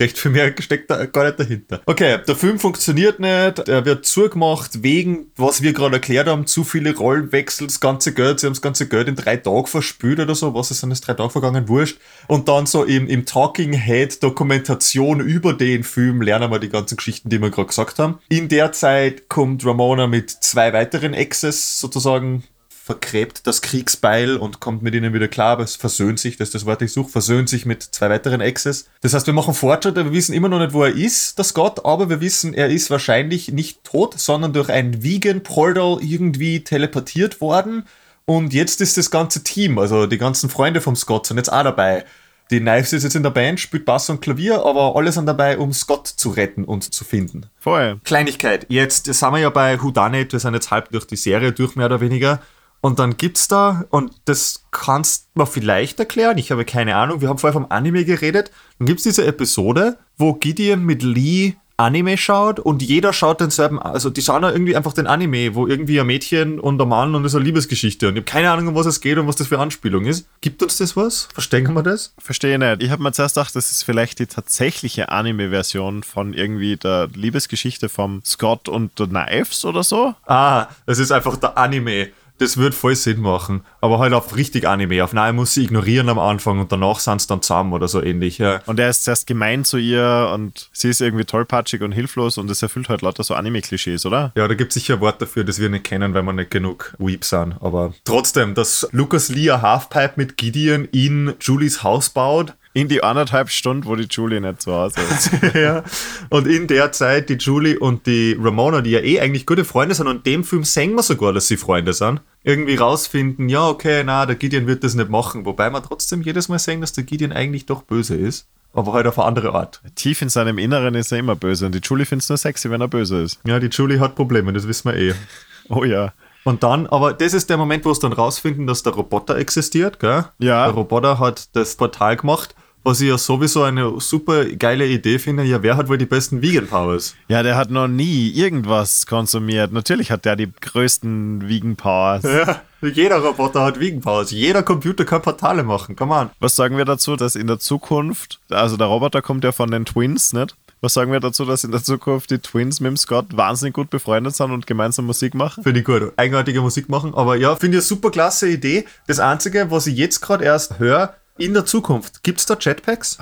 [0.00, 1.82] Recht viel mehr steckt da gar nicht dahinter.
[1.84, 3.68] Okay, der Film funktioniert nicht.
[3.68, 8.40] Er wird zugemacht wegen, was wir gerade erklärt haben, zu viele Rollenwechsel, das ganze Geld.
[8.40, 10.54] Sie haben das ganze Geld in drei Tagen verspült oder so.
[10.54, 11.68] Was ist denn das drei Tage vergangen?
[11.68, 11.98] Wurscht.
[12.28, 16.96] Und dann so im, im Talking Head Dokumentation über den Film lernen wir die ganzen
[16.96, 18.18] Geschichten, die wir gerade gesagt haben.
[18.30, 22.44] In der Zeit kommt Ramona mit zwei weiteren Exes sozusagen
[22.82, 26.54] vergräbt das Kriegsbeil und kommt mit ihnen wieder klar, aber es versöhnt sich, das ist
[26.54, 28.86] das Wort, ich suche, versöhnt sich mit zwei weiteren Exes.
[29.02, 31.84] Das heißt, wir machen Fortschritte, wir wissen immer noch nicht, wo er ist, das Gott,
[31.84, 37.84] aber wir wissen, er ist wahrscheinlich nicht tot, sondern durch ein Vegan-Portal irgendwie teleportiert worden.
[38.24, 41.64] Und jetzt ist das ganze Team, also die ganzen Freunde vom Scott sind jetzt auch
[41.64, 42.04] dabei.
[42.50, 45.58] Die Knives ist jetzt in der Band, spielt Bass und Klavier, aber alle sind dabei,
[45.58, 47.46] um Scott zu retten und zu finden.
[47.60, 48.00] Voll.
[48.02, 48.66] Kleinigkeit.
[48.68, 51.86] Jetzt sind wir ja bei Whodunit, wir sind jetzt halb durch die Serie durch, mehr
[51.86, 52.40] oder weniger.
[52.80, 57.20] Und dann gibt's da, und das kannst du mir vielleicht erklären, ich habe keine Ahnung,
[57.20, 62.18] wir haben vorher vom Anime geredet, dann gibt's diese Episode, wo Gideon mit Lee Anime
[62.18, 65.98] schaut und jeder schaut denselben, also die schauen da irgendwie einfach den Anime, wo irgendwie
[65.98, 68.68] ein Mädchen und ein Mann und das ist eine Liebesgeschichte und ich habe keine Ahnung,
[68.68, 70.26] um was es geht und was das für Anspielung ist.
[70.42, 71.28] Gibt uns das was?
[71.32, 72.12] Verstehen wir das?
[72.18, 72.82] Verstehe nicht.
[72.82, 77.88] Ich habe mir zuerst gedacht, das ist vielleicht die tatsächliche Anime-Version von irgendwie der Liebesgeschichte
[77.88, 80.14] vom Scott und the Knives oder so.
[80.26, 82.10] Ah, das ist einfach der Anime.
[82.40, 83.60] Das wird voll Sinn machen.
[83.82, 85.04] Aber halt auf richtig Anime.
[85.04, 88.02] Auf nein, muss sie ignorieren am Anfang und danach sind sie dann zusammen oder so
[88.02, 88.38] ähnlich.
[88.38, 88.62] Ja.
[88.64, 92.48] Und er ist zuerst gemein zu ihr und sie ist irgendwie tollpatschig und hilflos und
[92.48, 94.32] das erfüllt halt lauter so Anime-Klischees, oder?
[94.36, 96.50] Ja, da gibt es sicher ein Wort dafür, das wir nicht kennen, weil wir nicht
[96.50, 97.56] genug Weep sind.
[97.60, 102.54] Aber trotzdem, dass Lucas Lee Halfpipe mit Gideon in Julies Haus baut.
[102.72, 105.30] In die anderthalb Stunden, wo die Julie nicht zu Hause ist.
[105.54, 105.82] ja.
[106.28, 109.94] Und in der Zeit die Julie und die Ramona, die ja eh eigentlich gute Freunde
[109.94, 113.66] sind, und in dem Film sehen wir sogar, dass sie Freunde sind, irgendwie rausfinden, ja,
[113.66, 115.44] okay, na, der Gideon wird das nicht machen.
[115.46, 118.46] Wobei wir trotzdem jedes Mal sehen, dass der Gideon eigentlich doch böse ist.
[118.72, 119.82] Aber halt auf eine andere Art.
[119.96, 122.70] Tief in seinem Inneren ist er immer böse und die Julie findet es nur sexy,
[122.70, 123.40] wenn er böse ist.
[123.44, 125.14] Ja, die Julie hat Probleme, das wissen wir eh.
[125.68, 126.12] Oh ja.
[126.44, 130.00] Und dann, aber das ist der Moment, wo es dann rausfinden, dass der Roboter existiert,
[130.00, 130.24] gell?
[130.38, 130.66] Ja.
[130.66, 135.44] Der Roboter hat das Portal gemacht, was ich ja sowieso eine super geile Idee finde.
[135.44, 137.14] Ja, wer hat wohl die besten Vegan Powers?
[137.28, 139.72] Ja, der hat noch nie irgendwas konsumiert.
[139.72, 142.22] Natürlich hat der die größten Vegan Powers.
[142.24, 144.30] Ja, jeder Roboter hat Vegan Powers.
[144.30, 145.96] Jeder Computer kann Portale machen.
[145.96, 146.30] Come on.
[146.40, 149.84] Was sagen wir dazu, dass in der Zukunft, also der Roboter kommt ja von den
[149.84, 150.56] Twins, nicht?
[150.82, 153.90] Was sagen wir dazu, dass in der Zukunft die Twins mit dem Scott wahnsinnig gut
[153.90, 155.62] befreundet sind und gemeinsam Musik machen?
[155.62, 156.14] Finde ich gut.
[156.16, 157.12] Eigenartige Musik machen.
[157.14, 158.86] Aber ja, finde ich eine super klasse Idee.
[159.06, 163.18] Das Einzige, was ich jetzt gerade erst höre, in der Zukunft, gibt es da Jetpacks?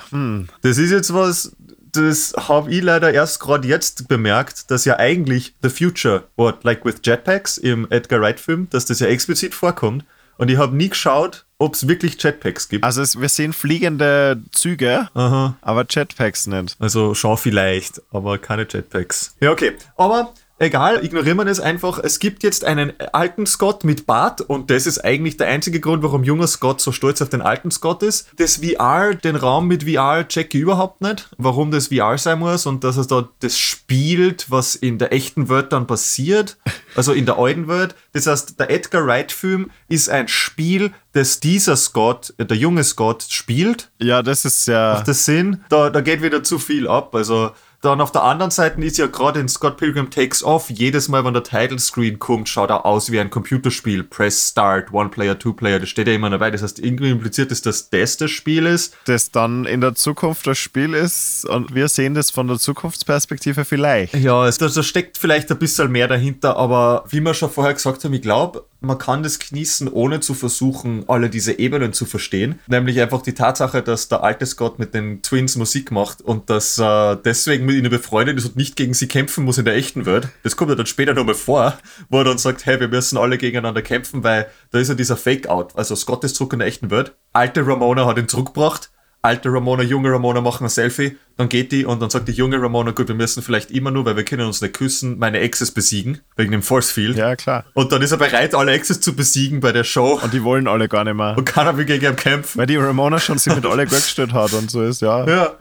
[0.62, 1.52] Das ist jetzt was,
[1.92, 6.84] das habe ich leider erst gerade jetzt bemerkt, dass ja eigentlich The Future, what, like
[6.84, 10.04] with Jetpacks im Edgar Wright Film, dass das ja explizit vorkommt.
[10.36, 12.84] Und ich habe nie geschaut, ob es wirklich Jetpacks gibt.
[12.84, 15.56] Also es, wir sehen fliegende Züge, Aha.
[15.60, 16.76] aber Jetpacks nicht.
[16.78, 19.34] Also schon vielleicht, aber keine Jetpacks.
[19.40, 19.72] Ja, okay.
[19.96, 21.98] Aber egal, ignorieren wir das einfach.
[21.98, 26.02] Es gibt jetzt einen alten Scott mit Bart und das ist eigentlich der einzige Grund,
[26.02, 28.28] warum junger Scott so stolz auf den alten Scott ist.
[28.36, 32.66] Das VR, den Raum mit VR check ich überhaupt nicht, warum das VR sein muss
[32.66, 36.56] und dass es da das spielt, was in der echten Welt dann passiert,
[36.94, 37.94] also in der alten Welt.
[38.12, 43.24] Das heißt, der Edgar Wright Film ist ein Spiel, das dieser Scott, der junge Scott
[43.28, 45.02] spielt Ja, das ist ja.
[45.02, 47.14] das Sinn, da, da geht wieder zu viel ab.
[47.14, 51.08] Also dann auf der anderen Seite ist ja gerade in Scott Pilgrim Takes Off, jedes
[51.08, 54.02] Mal, wenn der Title Screen kommt, schaut er aus wie ein Computerspiel.
[54.02, 56.50] Press Start, One Player, Two Player, das steht ja immer dabei.
[56.50, 58.96] Das heißt, irgendwie impliziert ist, dass das das Spiel ist.
[59.04, 63.64] das dann in der Zukunft das Spiel ist und wir sehen das von der Zukunftsperspektive
[63.64, 64.14] vielleicht.
[64.14, 68.02] Ja, es, da steckt vielleicht ein bisschen mehr dahinter, aber wie wir schon vorher gesagt
[68.02, 72.60] haben, ich glaube, man kann das genießen, ohne zu versuchen, alle diese Ebenen zu verstehen.
[72.66, 76.78] Nämlich einfach die Tatsache, dass der alte Scott mit den Twins Musik macht und dass
[76.78, 80.06] er deswegen mit ihnen befreundet ist und nicht gegen sie kämpfen muss in der echten
[80.06, 80.28] Welt.
[80.42, 81.76] Das kommt ja dann später nochmal vor,
[82.08, 85.16] wo er dann sagt, hey, wir müssen alle gegeneinander kämpfen, weil da ist ja dieser
[85.16, 85.76] Fake-Out.
[85.76, 87.14] Also Scott ist zurück in der echten Welt.
[87.32, 88.90] Alte Ramona hat ihn zurückgebracht
[89.22, 92.60] alte Ramona, junge Ramona machen ein Selfie, dann geht die und dann sagt die junge
[92.60, 95.72] Ramona, gut, wir müssen vielleicht immer nur, weil wir können uns nicht küssen, meine Exes
[95.72, 97.16] besiegen, wegen dem Force Field.
[97.16, 97.64] Ja, klar.
[97.74, 100.20] Und dann ist er bereit, alle Exes zu besiegen bei der Show.
[100.22, 101.36] Und die wollen alle gar nicht mehr.
[101.36, 102.58] Und keiner will gegen ihn kämpfen.
[102.58, 105.26] Weil die Ramona schon sich mit alle gestellt hat und so ist, ja.
[105.38, 105.56] Ja.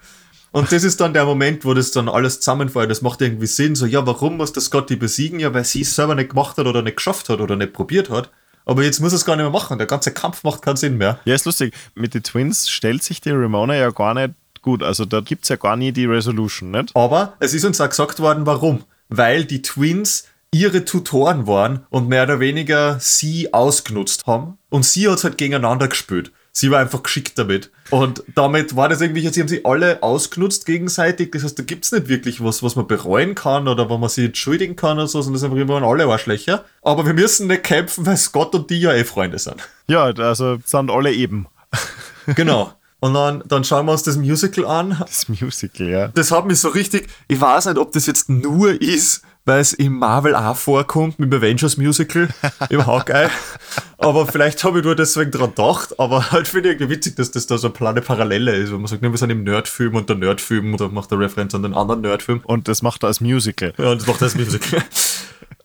[0.51, 2.89] Und das ist dann der Moment, wo das dann alles zusammenfällt.
[2.89, 3.75] Das macht irgendwie Sinn.
[3.75, 5.39] So, ja, warum muss der Scott die besiegen?
[5.39, 8.09] Ja, weil sie es selber nicht gemacht hat oder nicht geschafft hat oder nicht probiert
[8.09, 8.31] hat.
[8.67, 9.77] Aber jetzt muss er es gar nicht mehr machen.
[9.77, 11.19] Der ganze Kampf macht keinen Sinn mehr.
[11.25, 11.73] Ja, ist lustig.
[11.95, 14.83] Mit den Twins stellt sich die Ramona ja gar nicht gut.
[14.83, 16.95] Also da gibt es ja gar nie die Resolution, nicht?
[16.95, 18.83] Aber es ist uns auch gesagt worden, warum.
[19.07, 24.57] Weil die Twins ihre Tutoren waren und mehr oder weniger sie ausgenutzt haben.
[24.69, 26.31] Und sie hat es halt gegeneinander gespielt.
[26.59, 27.69] Sie war einfach geschickt damit.
[27.91, 31.29] Und damit war das irgendwie, sie haben sie alle ausgenutzt gegenseitig.
[31.31, 34.09] Das heißt, da gibt es nicht wirklich was, was man bereuen kann oder wo man
[34.09, 36.65] sich entschuldigen kann oder so, sondern das sind einfach immer alle Arschlöcher.
[36.81, 39.57] Aber wir müssen nicht kämpfen, weil Scott und die ja eh Freunde sind.
[39.85, 41.45] Ja, also sind alle eben.
[42.35, 42.73] genau.
[43.01, 44.97] Und dann, dann schauen wir uns das Musical an.
[44.99, 46.07] Das Musical, ja.
[46.07, 49.73] Das hat mich so richtig, ich weiß nicht, ob das jetzt nur ist, weil es
[49.73, 52.27] im Marvel auch vorkommt mit dem Avengers Musical
[52.69, 53.29] im Hawkeye.
[53.97, 55.97] aber vielleicht habe ich nur deswegen dran gedacht.
[55.99, 58.77] Aber halt finde ich irgendwie witzig, dass das da so eine kleine Parallele ist, wo
[58.77, 61.63] man sagt, wir sind im Nerdfilm und der Nerdfilm und dann macht der Referenz an
[61.63, 62.41] den anderen Nerdfilm.
[62.43, 63.73] Und das macht er als Musical.
[63.77, 64.83] Ja, und das macht er als Musical.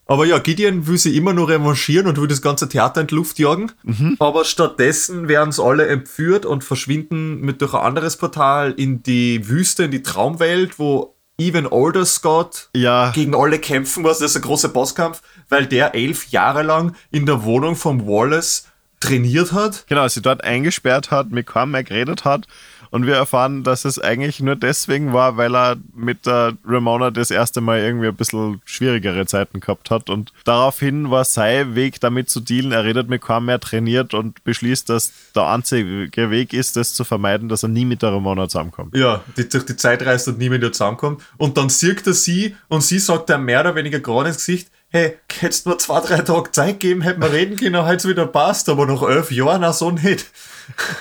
[0.07, 3.15] Aber ja, Gideon will sich immer nur revanchieren und will das ganze Theater in die
[3.15, 3.73] Luft jagen.
[3.83, 4.17] Mhm.
[4.19, 9.49] Aber stattdessen werden es alle entführt und verschwinden mit durch ein anderes Portal in die
[9.49, 13.11] Wüste, in die Traumwelt, wo Even Older Scott ja.
[13.11, 14.19] gegen alle kämpfen muss.
[14.19, 18.69] Das ist ein großer Bosskampf, weil der elf Jahre lang in der Wohnung von Wallace
[19.01, 19.85] trainiert hat.
[19.89, 22.47] Genau, sie dort eingesperrt hat, mit kaum mehr geredet hat
[22.93, 27.31] und wir erfahren, dass es eigentlich nur deswegen war, weil er mit der Ramona das
[27.31, 30.11] erste Mal irgendwie ein bisschen schwierigere Zeiten gehabt hat.
[30.11, 32.71] Und daraufhin war sein Weg damit zu dealen.
[32.71, 37.05] Er redet mit kaum mehr trainiert und beschließt, dass der einzige Weg ist, das zu
[37.05, 38.95] vermeiden, dass er nie mit der Ramona zusammenkommt.
[38.95, 41.23] Ja, die durch die Zeit reist und nie mit ihr zusammenkommt.
[41.39, 44.69] Und dann sieht er sie und sie sagt er mehr oder weniger gerade ins Gesicht,
[44.93, 48.27] hey, hättest du mir zwei, drei Tage Zeit geben, hätten wir reden können, heute wieder
[48.27, 50.27] passt, aber nach elf Jahren auch so nicht.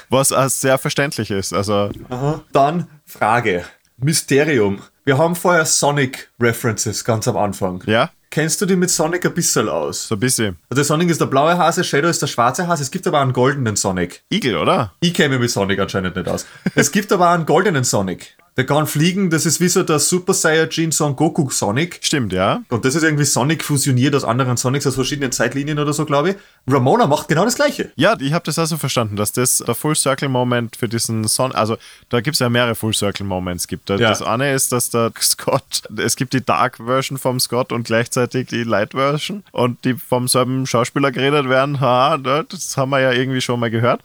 [0.10, 1.54] Was auch sehr verständlich ist.
[1.54, 1.92] Also.
[2.10, 2.42] Aha.
[2.52, 3.66] Dann Frage.
[3.98, 4.82] Mysterium.
[5.04, 7.84] Wir haben vorher Sonic-References ganz am Anfang.
[7.86, 8.10] Ja.
[8.32, 10.08] Kennst du die mit Sonic ein bisschen aus?
[10.08, 10.58] So ein bisschen.
[10.70, 12.82] Also Sonic ist der blaue Hase, Shadow ist der schwarze Hase.
[12.82, 14.24] Es gibt aber einen goldenen Sonic.
[14.32, 14.94] Igel, oder?
[15.02, 16.46] Ich kenne mich mit Sonic anscheinend nicht aus.
[16.76, 18.38] es gibt aber einen goldenen Sonic.
[18.58, 22.00] Der kann fliegen, das ist wie so der Super Saiyajin Son Goku Sonic.
[22.02, 22.62] Stimmt, ja.
[22.68, 26.32] Und das ist irgendwie Sonic fusioniert aus anderen Sonics aus verschiedenen Zeitlinien oder so, glaube
[26.32, 26.36] ich.
[26.68, 27.94] Ramona macht genau das gleiche.
[27.96, 31.54] Ja, ich habe das also verstanden, dass das der Full Circle Moment für diesen Son,
[31.54, 31.78] also
[32.10, 33.90] da gibt es ja mehrere Full Circle Moments gibt.
[33.90, 33.96] Ja.
[33.96, 38.48] Das eine ist, dass der Scott, es gibt die Dark Version vom Scott und gleichzeitig
[38.48, 41.80] die Light Version und die vom selben Schauspieler geredet werden.
[41.80, 44.02] Ha, das haben wir ja irgendwie schon mal gehört.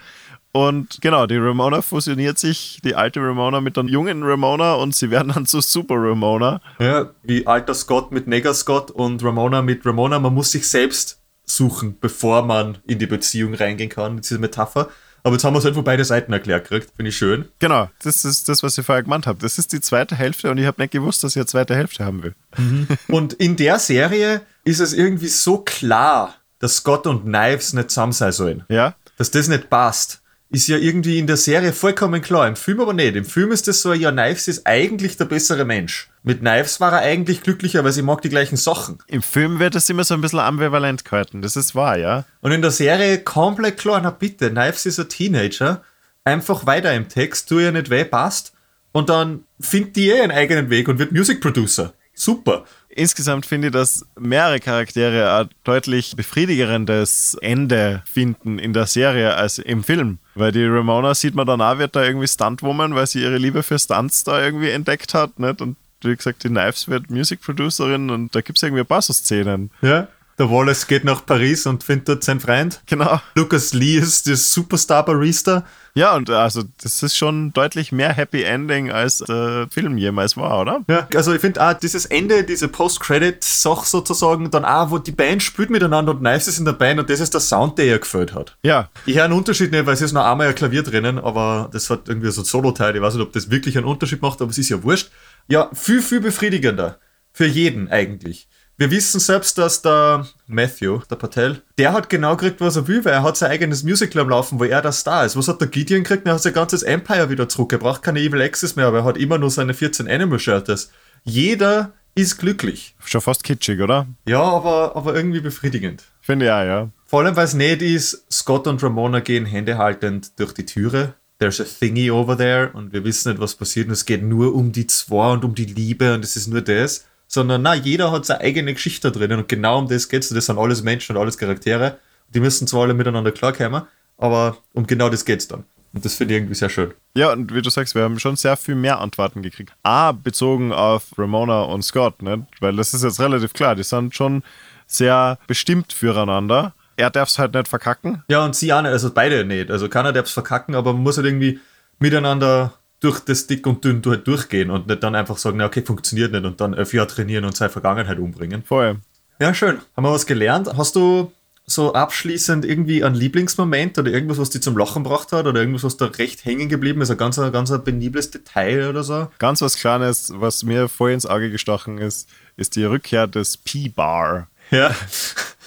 [0.57, 5.11] Und genau, die Ramona fusioniert sich, die alte Ramona mit der jungen Ramona und sie
[5.11, 6.63] werden dann zu Super Ramona.
[6.79, 10.19] Ja, wie alter Scott mit Nega Scott und Ramona mit Ramona.
[10.19, 14.89] Man muss sich selbst suchen, bevor man in die Beziehung reingehen kann, diese Metapher.
[15.23, 16.91] Aber jetzt haben wir es halt von beide Seiten erklärt gekriegt.
[16.97, 17.45] Finde ich schön.
[17.59, 19.39] Genau, das ist das, was ich vorher gemeint habe.
[19.39, 22.03] Das ist die zweite Hälfte und ich habe nicht gewusst, dass ich eine zweite Hälfte
[22.03, 22.35] haben will.
[22.57, 22.89] Mhm.
[23.09, 28.13] und in der Serie ist es irgendwie so klar, dass Scott und Knives nicht zusammen
[28.13, 28.65] sein sollen.
[28.71, 28.95] Ja.
[29.19, 32.47] Dass das nicht passt ist ja irgendwie in der Serie vollkommen klar.
[32.47, 33.17] Im Film aber nicht.
[33.17, 36.09] Im Film ist das so, ja, Knives ist eigentlich der bessere Mensch.
[36.23, 38.99] Mit Knives war er eigentlich glücklicher, weil sie mag die gleichen Sachen.
[39.09, 41.43] Im Film wird das immer so ein bisschen ambivalent gehalten.
[41.43, 42.25] Das ist wahr, ja.
[42.41, 45.83] Und in der Serie komplett klar, na bitte, Knives ist ein Teenager.
[46.25, 48.53] Einfach weiter im Text, tu ihr nicht weh, passt.
[48.93, 51.93] Und dann findet die eh einen eigenen Weg und wird Music Producer.
[52.15, 52.65] Super.
[52.97, 59.59] Insgesamt finde ich, dass mehrere Charaktere ein deutlich befriedigerendes Ende finden in der Serie als
[59.59, 60.19] im Film.
[60.35, 63.63] Weil die Ramona sieht man dann auch, wird da irgendwie Stuntwoman, weil sie ihre Liebe
[63.63, 65.39] für Stunts da irgendwie entdeckt hat.
[65.39, 65.61] Nicht?
[65.61, 69.03] Und wie gesagt, die Knives wird Music Producerin und da gibt es irgendwie ein paar
[69.03, 69.71] so Szenen.
[69.83, 70.09] Ja.
[70.39, 72.83] Der Wallace geht nach Paris und findet dort seinen Freund.
[72.85, 73.21] Genau.
[73.35, 75.65] Lucas Lee ist der Superstar-Barista.
[75.95, 80.61] Ja, und also das ist schon deutlich mehr Happy Ending, als der Film jemals war,
[80.61, 80.85] oder?
[80.89, 85.43] Ja, also ich finde auch dieses Ende, diese Post-Credit-Sache sozusagen, dann auch, wo die Band
[85.43, 87.99] spielt miteinander und Knives ist in der Band und das ist der Sound, der ihr
[87.99, 88.59] gefällt hat.
[88.63, 88.91] Ja.
[89.07, 91.89] Ich höre einen Unterschied nicht, weil es ist noch einmal ein Klavier drinnen, aber das
[91.89, 92.95] hat irgendwie so ein Solo-Teil.
[92.95, 95.11] Ich weiß nicht, ob das wirklich einen Unterschied macht, aber es ist ja wurscht.
[95.49, 96.99] Ja, viel, viel befriedigender.
[97.33, 102.61] Für jeden eigentlich Wir wissen selbst, dass der Matthew, der Patel, der hat genau gekriegt,
[102.61, 105.25] was er will, weil er hat sein eigenes Musical am Laufen, wo er der Star
[105.25, 105.35] ist.
[105.35, 106.27] Was hat der Gideon gekriegt?
[106.27, 107.73] Er hat sein ganzes Empire wieder zurück.
[107.73, 110.91] Er braucht keine Evil Access mehr, aber er hat immer nur seine 14 Animal Shelters.
[111.25, 112.95] Jeder ist glücklich.
[113.03, 114.09] Schon fast kitschig, oder?
[114.27, 116.05] Ja, aber, aber irgendwie befriedigend.
[116.21, 116.91] Finde ja, ja.
[117.07, 121.15] Vor allem, weil es nicht ist, Scott und Ramona gehen händehaltend durch die Türe.
[121.39, 123.87] There's a thingy over there und wir wissen nicht, was passiert.
[123.87, 126.61] Und es geht nur um die zwei und um die Liebe und es ist nur
[126.61, 130.29] das sondern na, jeder hat seine eigene Geschichte drinnen und genau um das geht es.
[130.29, 131.99] Das sind alles Menschen und alles Charaktere.
[132.35, 133.83] Die müssen zwar alle miteinander klarkommen,
[134.19, 135.65] aber um genau das geht es dann.
[135.93, 136.93] Und das finde ich irgendwie sehr schön.
[137.15, 139.73] Ja, und wie du sagst, wir haben schon sehr viel mehr Antworten gekriegt.
[139.83, 142.43] A, bezogen auf Ramona und Scott, nicht?
[142.61, 144.43] weil das ist jetzt relativ klar, die sind schon
[144.87, 146.75] sehr bestimmt füreinander.
[146.97, 148.23] Er darf es halt nicht verkacken.
[148.29, 149.71] Ja, und sie auch nicht, also beide nicht.
[149.71, 151.61] Also keiner darf es verkacken, aber man muss halt irgendwie
[151.99, 155.83] miteinander durch das Dick und Dünn halt durchgehen und nicht dann einfach sagen, na okay,
[155.83, 158.63] funktioniert nicht und dann elf Jahre trainieren und seine Vergangenheit umbringen.
[158.63, 158.97] Voll.
[159.39, 159.79] Ja, schön.
[159.97, 160.71] Haben wir was gelernt?
[160.77, 161.33] Hast du
[161.67, 165.85] so abschließend irgendwie einen Lieblingsmoment oder irgendwas, was dich zum Lachen gebracht hat oder irgendwas,
[165.85, 167.11] was da recht hängen geblieben ist?
[167.11, 169.29] Ein ganz, ganz ein penibles Detail oder so?
[169.39, 174.49] Ganz was Kleines, was mir voll ins Auge gestochen ist, ist die Rückkehr des P-Bar.
[174.71, 174.95] Ja.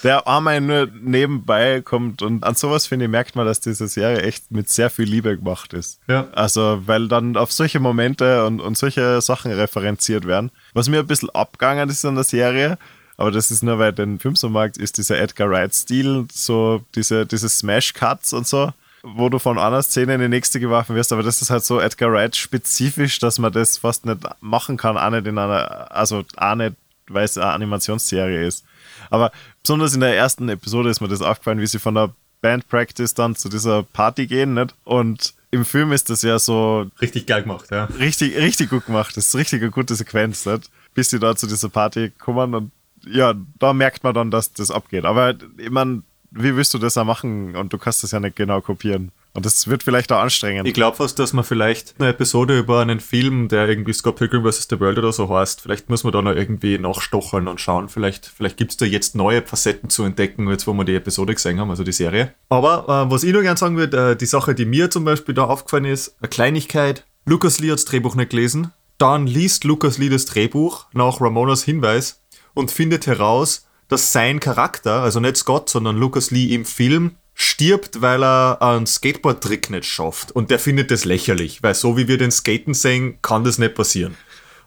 [0.04, 4.22] Der einmal nur nebenbei kommt und an sowas finde ich, merkt man, dass diese Serie
[4.22, 6.00] echt mit sehr viel Liebe gemacht ist.
[6.08, 6.28] Ja.
[6.32, 10.52] Also, weil dann auf solche Momente und, und solche Sachen referenziert werden.
[10.74, 12.78] Was mir ein bisschen abgegangen ist an der Serie,
[13.18, 17.26] aber das ist nur, weil den Film so mag, ist dieser Edgar Wright-Stil, so diese,
[17.26, 18.72] diese Smash-Cuts und so,
[19.04, 21.82] wo du von einer Szene in die nächste geworfen wirst, aber das ist halt so
[21.82, 26.56] Edgar Wright-spezifisch, dass man das fast nicht machen kann, auch nicht in einer, also auch
[26.56, 26.76] nicht,
[27.14, 28.66] weil es eine Animationsserie ist.
[29.10, 32.68] Aber besonders in der ersten Episode ist mir das aufgefallen, wie sie von der Band
[32.70, 34.74] Practice dann zu dieser Party gehen, nicht?
[34.84, 36.90] Und im Film ist das ja so.
[37.02, 37.86] Richtig geil gemacht, ja.
[37.86, 39.18] Richtig, richtig gut gemacht.
[39.18, 40.70] Das ist richtig eine gute Sequenz, nicht?
[40.94, 42.72] Bis sie da zu dieser Party kommen und
[43.06, 45.06] ja, da merkt man dann, dass das abgeht.
[45.06, 47.56] Aber ich meine, wie willst du das ja machen?
[47.56, 49.12] Und du kannst das ja nicht genau kopieren.
[49.40, 50.68] Und das wird vielleicht auch anstrengend.
[50.68, 54.44] Ich glaube fast, dass man vielleicht eine Episode über einen Film, der irgendwie Scott Pilgrim
[54.44, 54.68] vs.
[54.70, 57.88] The World oder so heißt, vielleicht muss man da noch irgendwie nachstocheln und schauen.
[57.88, 61.34] Vielleicht, vielleicht gibt es da jetzt neue Facetten zu entdecken, jetzt wo wir die Episode
[61.34, 62.34] gesehen haben, also die Serie.
[62.50, 65.34] Aber äh, was ich noch gerne sagen würde, äh, die Sache, die mir zum Beispiel
[65.34, 67.06] da aufgefallen ist, eine Kleinigkeit.
[67.24, 68.74] Lucas Lee hat das Drehbuch nicht gelesen.
[68.98, 72.22] Dann liest Lucas Lee das Drehbuch nach Ramonas Hinweis
[72.54, 78.02] und findet heraus, dass sein Charakter, also nicht Scott, sondern Lucas Lee im Film, stirbt,
[78.02, 80.34] weil er einen Skateboard-Trick nicht schafft.
[80.34, 83.76] Und der findet das lächerlich, weil so wie wir den Skaten sehen, kann das nicht
[83.76, 84.16] passieren.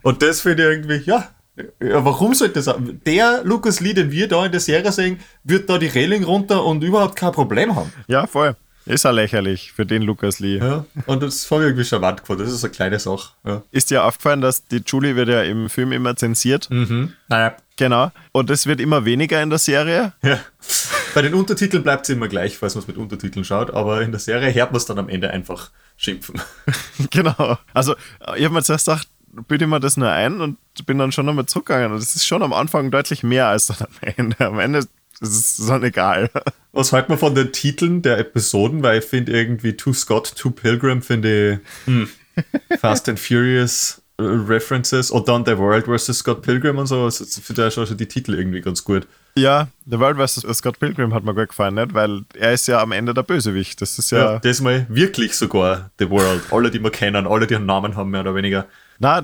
[0.01, 1.29] Und das finde ich irgendwie, ja,
[1.81, 2.75] ja, warum sollte das?
[3.05, 6.65] Der Lucas Lee, den wir da in der Serie sehen, wird da die Reling runter
[6.65, 7.93] und überhaupt kein Problem haben.
[8.07, 8.57] Ja, voll.
[8.87, 10.57] Ist ja lächerlich für den Lukas Lee.
[10.57, 12.43] Ja, und das habe ich irgendwie charmant gefunden.
[12.43, 13.35] Das ist eine kleine Sache.
[13.45, 13.63] Ja.
[13.71, 16.71] Ist dir aufgefallen, dass die Julie wird ja im Film immer zensiert?
[16.71, 17.13] Mhm.
[17.29, 17.55] Naja.
[17.77, 18.11] Genau.
[18.33, 20.15] Und es wird immer weniger in der Serie.
[20.23, 20.41] Ja.
[21.15, 24.13] Bei den Untertiteln bleibt es immer gleich, falls man es mit Untertiteln schaut, aber in
[24.13, 26.41] der Serie hört man es dann am Ende einfach schimpfen.
[27.11, 27.59] genau.
[27.75, 27.95] Also,
[28.37, 29.09] ich habe mir zuerst gedacht,
[29.49, 31.93] bilde mir das nur ein und bin dann schon nochmal zurückgegangen.
[31.93, 34.41] Und es ist schon am Anfang deutlich mehr als dann am Ende.
[34.41, 34.79] Am Ende
[35.21, 36.31] ist es dann egal.
[36.73, 38.83] Was halten wir von den Titeln der Episoden?
[38.83, 42.09] Weil ich finde irgendwie To Scott, To Pilgrim finde ich hm,
[42.81, 46.19] Fast and Furious äh, References und dann The World vs.
[46.19, 47.09] Scott Pilgrim und so.
[47.09, 49.07] Ich finde ja schon die Titel irgendwie ganz gut.
[49.35, 50.43] Ja, The World vs.
[50.59, 51.95] Scott Pilgrim hat mir gut gefallen, nicht?
[51.95, 53.81] weil er ist ja am Ende der Bösewicht.
[53.81, 54.35] Das ist ja.
[54.35, 56.43] ja das mal wirklich sogar The World.
[56.51, 58.67] Alle, die wir kennen, alle, die einen Namen haben, mehr oder weniger.
[58.99, 59.23] Na,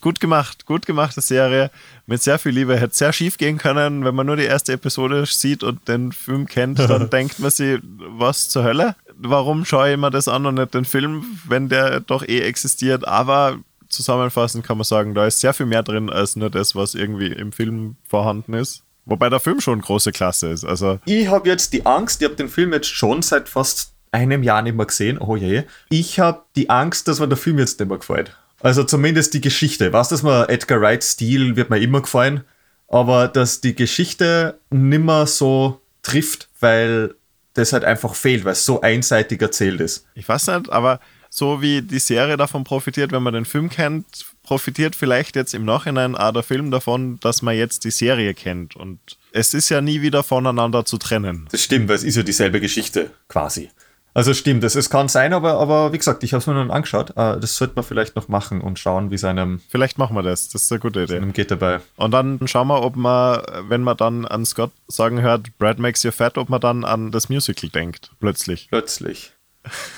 [0.00, 1.70] gut gemacht, gut gemachte Serie
[2.06, 2.76] mit sehr viel Liebe.
[2.78, 6.46] Hätte sehr schief gehen können, wenn man nur die erste Episode sieht und den Film
[6.46, 8.96] kennt, dann denkt man sich, was zur Hölle?
[9.16, 13.08] Warum schaue ich mir das an und nicht den Film, wenn der doch eh existiert?
[13.08, 16.94] Aber zusammenfassend kann man sagen, da ist sehr viel mehr drin als nur das, was
[16.94, 18.83] irgendwie im Film vorhanden ist.
[19.06, 20.64] Wobei der Film schon große Klasse ist.
[20.64, 24.42] Also ich habe jetzt die Angst, ich habe den Film jetzt schon seit fast einem
[24.42, 25.18] Jahr nicht mehr gesehen.
[25.18, 25.64] Oh je.
[25.90, 28.36] Ich habe die Angst, dass mir der Film jetzt nicht mehr gefällt.
[28.60, 29.92] Also zumindest die Geschichte.
[29.92, 32.44] Was dass mir Edgar Wright Stil wird mir immer gefallen,
[32.88, 37.14] aber dass die Geschichte nimmer so trifft, weil
[37.54, 40.06] das halt einfach fehlt, weil es so einseitig erzählt ist.
[40.14, 44.06] Ich weiß nicht, aber so wie die Serie davon profitiert, wenn man den Film kennt,
[44.44, 48.76] profitiert vielleicht jetzt im Nachhinein auch der Film davon, dass man jetzt die Serie kennt.
[48.76, 49.00] Und
[49.32, 51.48] es ist ja nie wieder voneinander zu trennen.
[51.50, 53.70] Das stimmt, weil es ist ja dieselbe Geschichte quasi.
[54.16, 56.72] Also stimmt, das, es kann sein, aber, aber wie gesagt, ich habe es mir noch
[56.72, 57.10] angeschaut.
[57.10, 59.60] Uh, das sollte man vielleicht noch machen und schauen, wie seinem.
[59.68, 60.48] Vielleicht machen wir das.
[60.50, 61.20] Das ist eine gute Idee.
[61.32, 61.80] geht dabei.
[61.96, 66.04] Und dann schauen wir, ob man, wenn man dann an Scott sagen hört, Brad makes
[66.04, 68.12] you fat, ob man dann an das Musical denkt.
[68.20, 68.68] Plötzlich.
[68.70, 69.32] Plötzlich.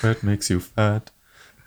[0.00, 1.12] Brad makes you fat.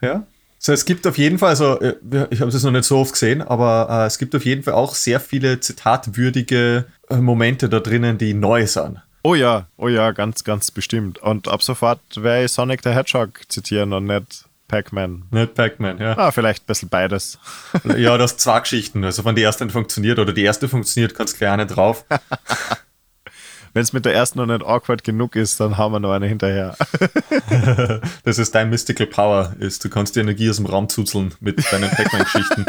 [0.01, 0.25] Ja.
[0.61, 1.95] So, es gibt auf jeden Fall, also äh,
[2.31, 4.73] ich habe es noch nicht so oft gesehen, aber äh, es gibt auf jeden Fall
[4.73, 9.01] auch sehr viele zitatwürdige äh, Momente da drinnen, die neu sind.
[9.23, 11.17] Oh ja, oh ja, ganz, ganz bestimmt.
[11.19, 15.23] Und ab sofort werde ich Sonic the Hedgehog zitieren und nicht Pac-Man.
[15.31, 16.17] Nicht Pac-Man, ja.
[16.17, 17.39] Ah, vielleicht ein bisschen beides.
[17.97, 19.03] ja, das zwei Geschichten.
[19.03, 22.05] Also wenn die erste nicht funktioniert oder die erste funktioniert, kannst du gleich eine drauf.
[23.79, 26.27] Wenn es mit der ersten noch nicht awkward genug ist, dann haben wir noch eine
[26.27, 26.75] hinterher.
[28.25, 31.63] das ist dein Mystical Power, ist, du kannst die Energie aus dem Raum zuzeln mit
[31.71, 32.65] deinen Pac-Man-Geschichten.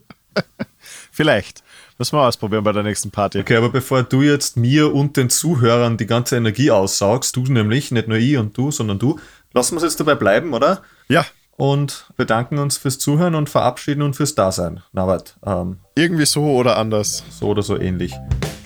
[1.12, 1.62] Vielleicht.
[1.98, 3.40] Müssen wir ausprobieren bei der nächsten Party.
[3.40, 7.90] Okay, aber bevor du jetzt mir und den Zuhörern die ganze Energie aussaugst, du nämlich,
[7.90, 9.20] nicht nur ich und du, sondern du,
[9.52, 10.80] lassen wir es jetzt dabei bleiben, oder?
[11.08, 11.26] Ja.
[11.58, 14.82] Und bedanken uns fürs Zuhören und verabschieden und fürs Dasein.
[14.92, 15.34] Na, warte.
[15.44, 17.22] Ähm, Irgendwie so oder anders.
[17.28, 18.14] So oder so ähnlich.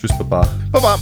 [0.01, 0.49] Tschüss, Baba.
[0.71, 0.97] Baba.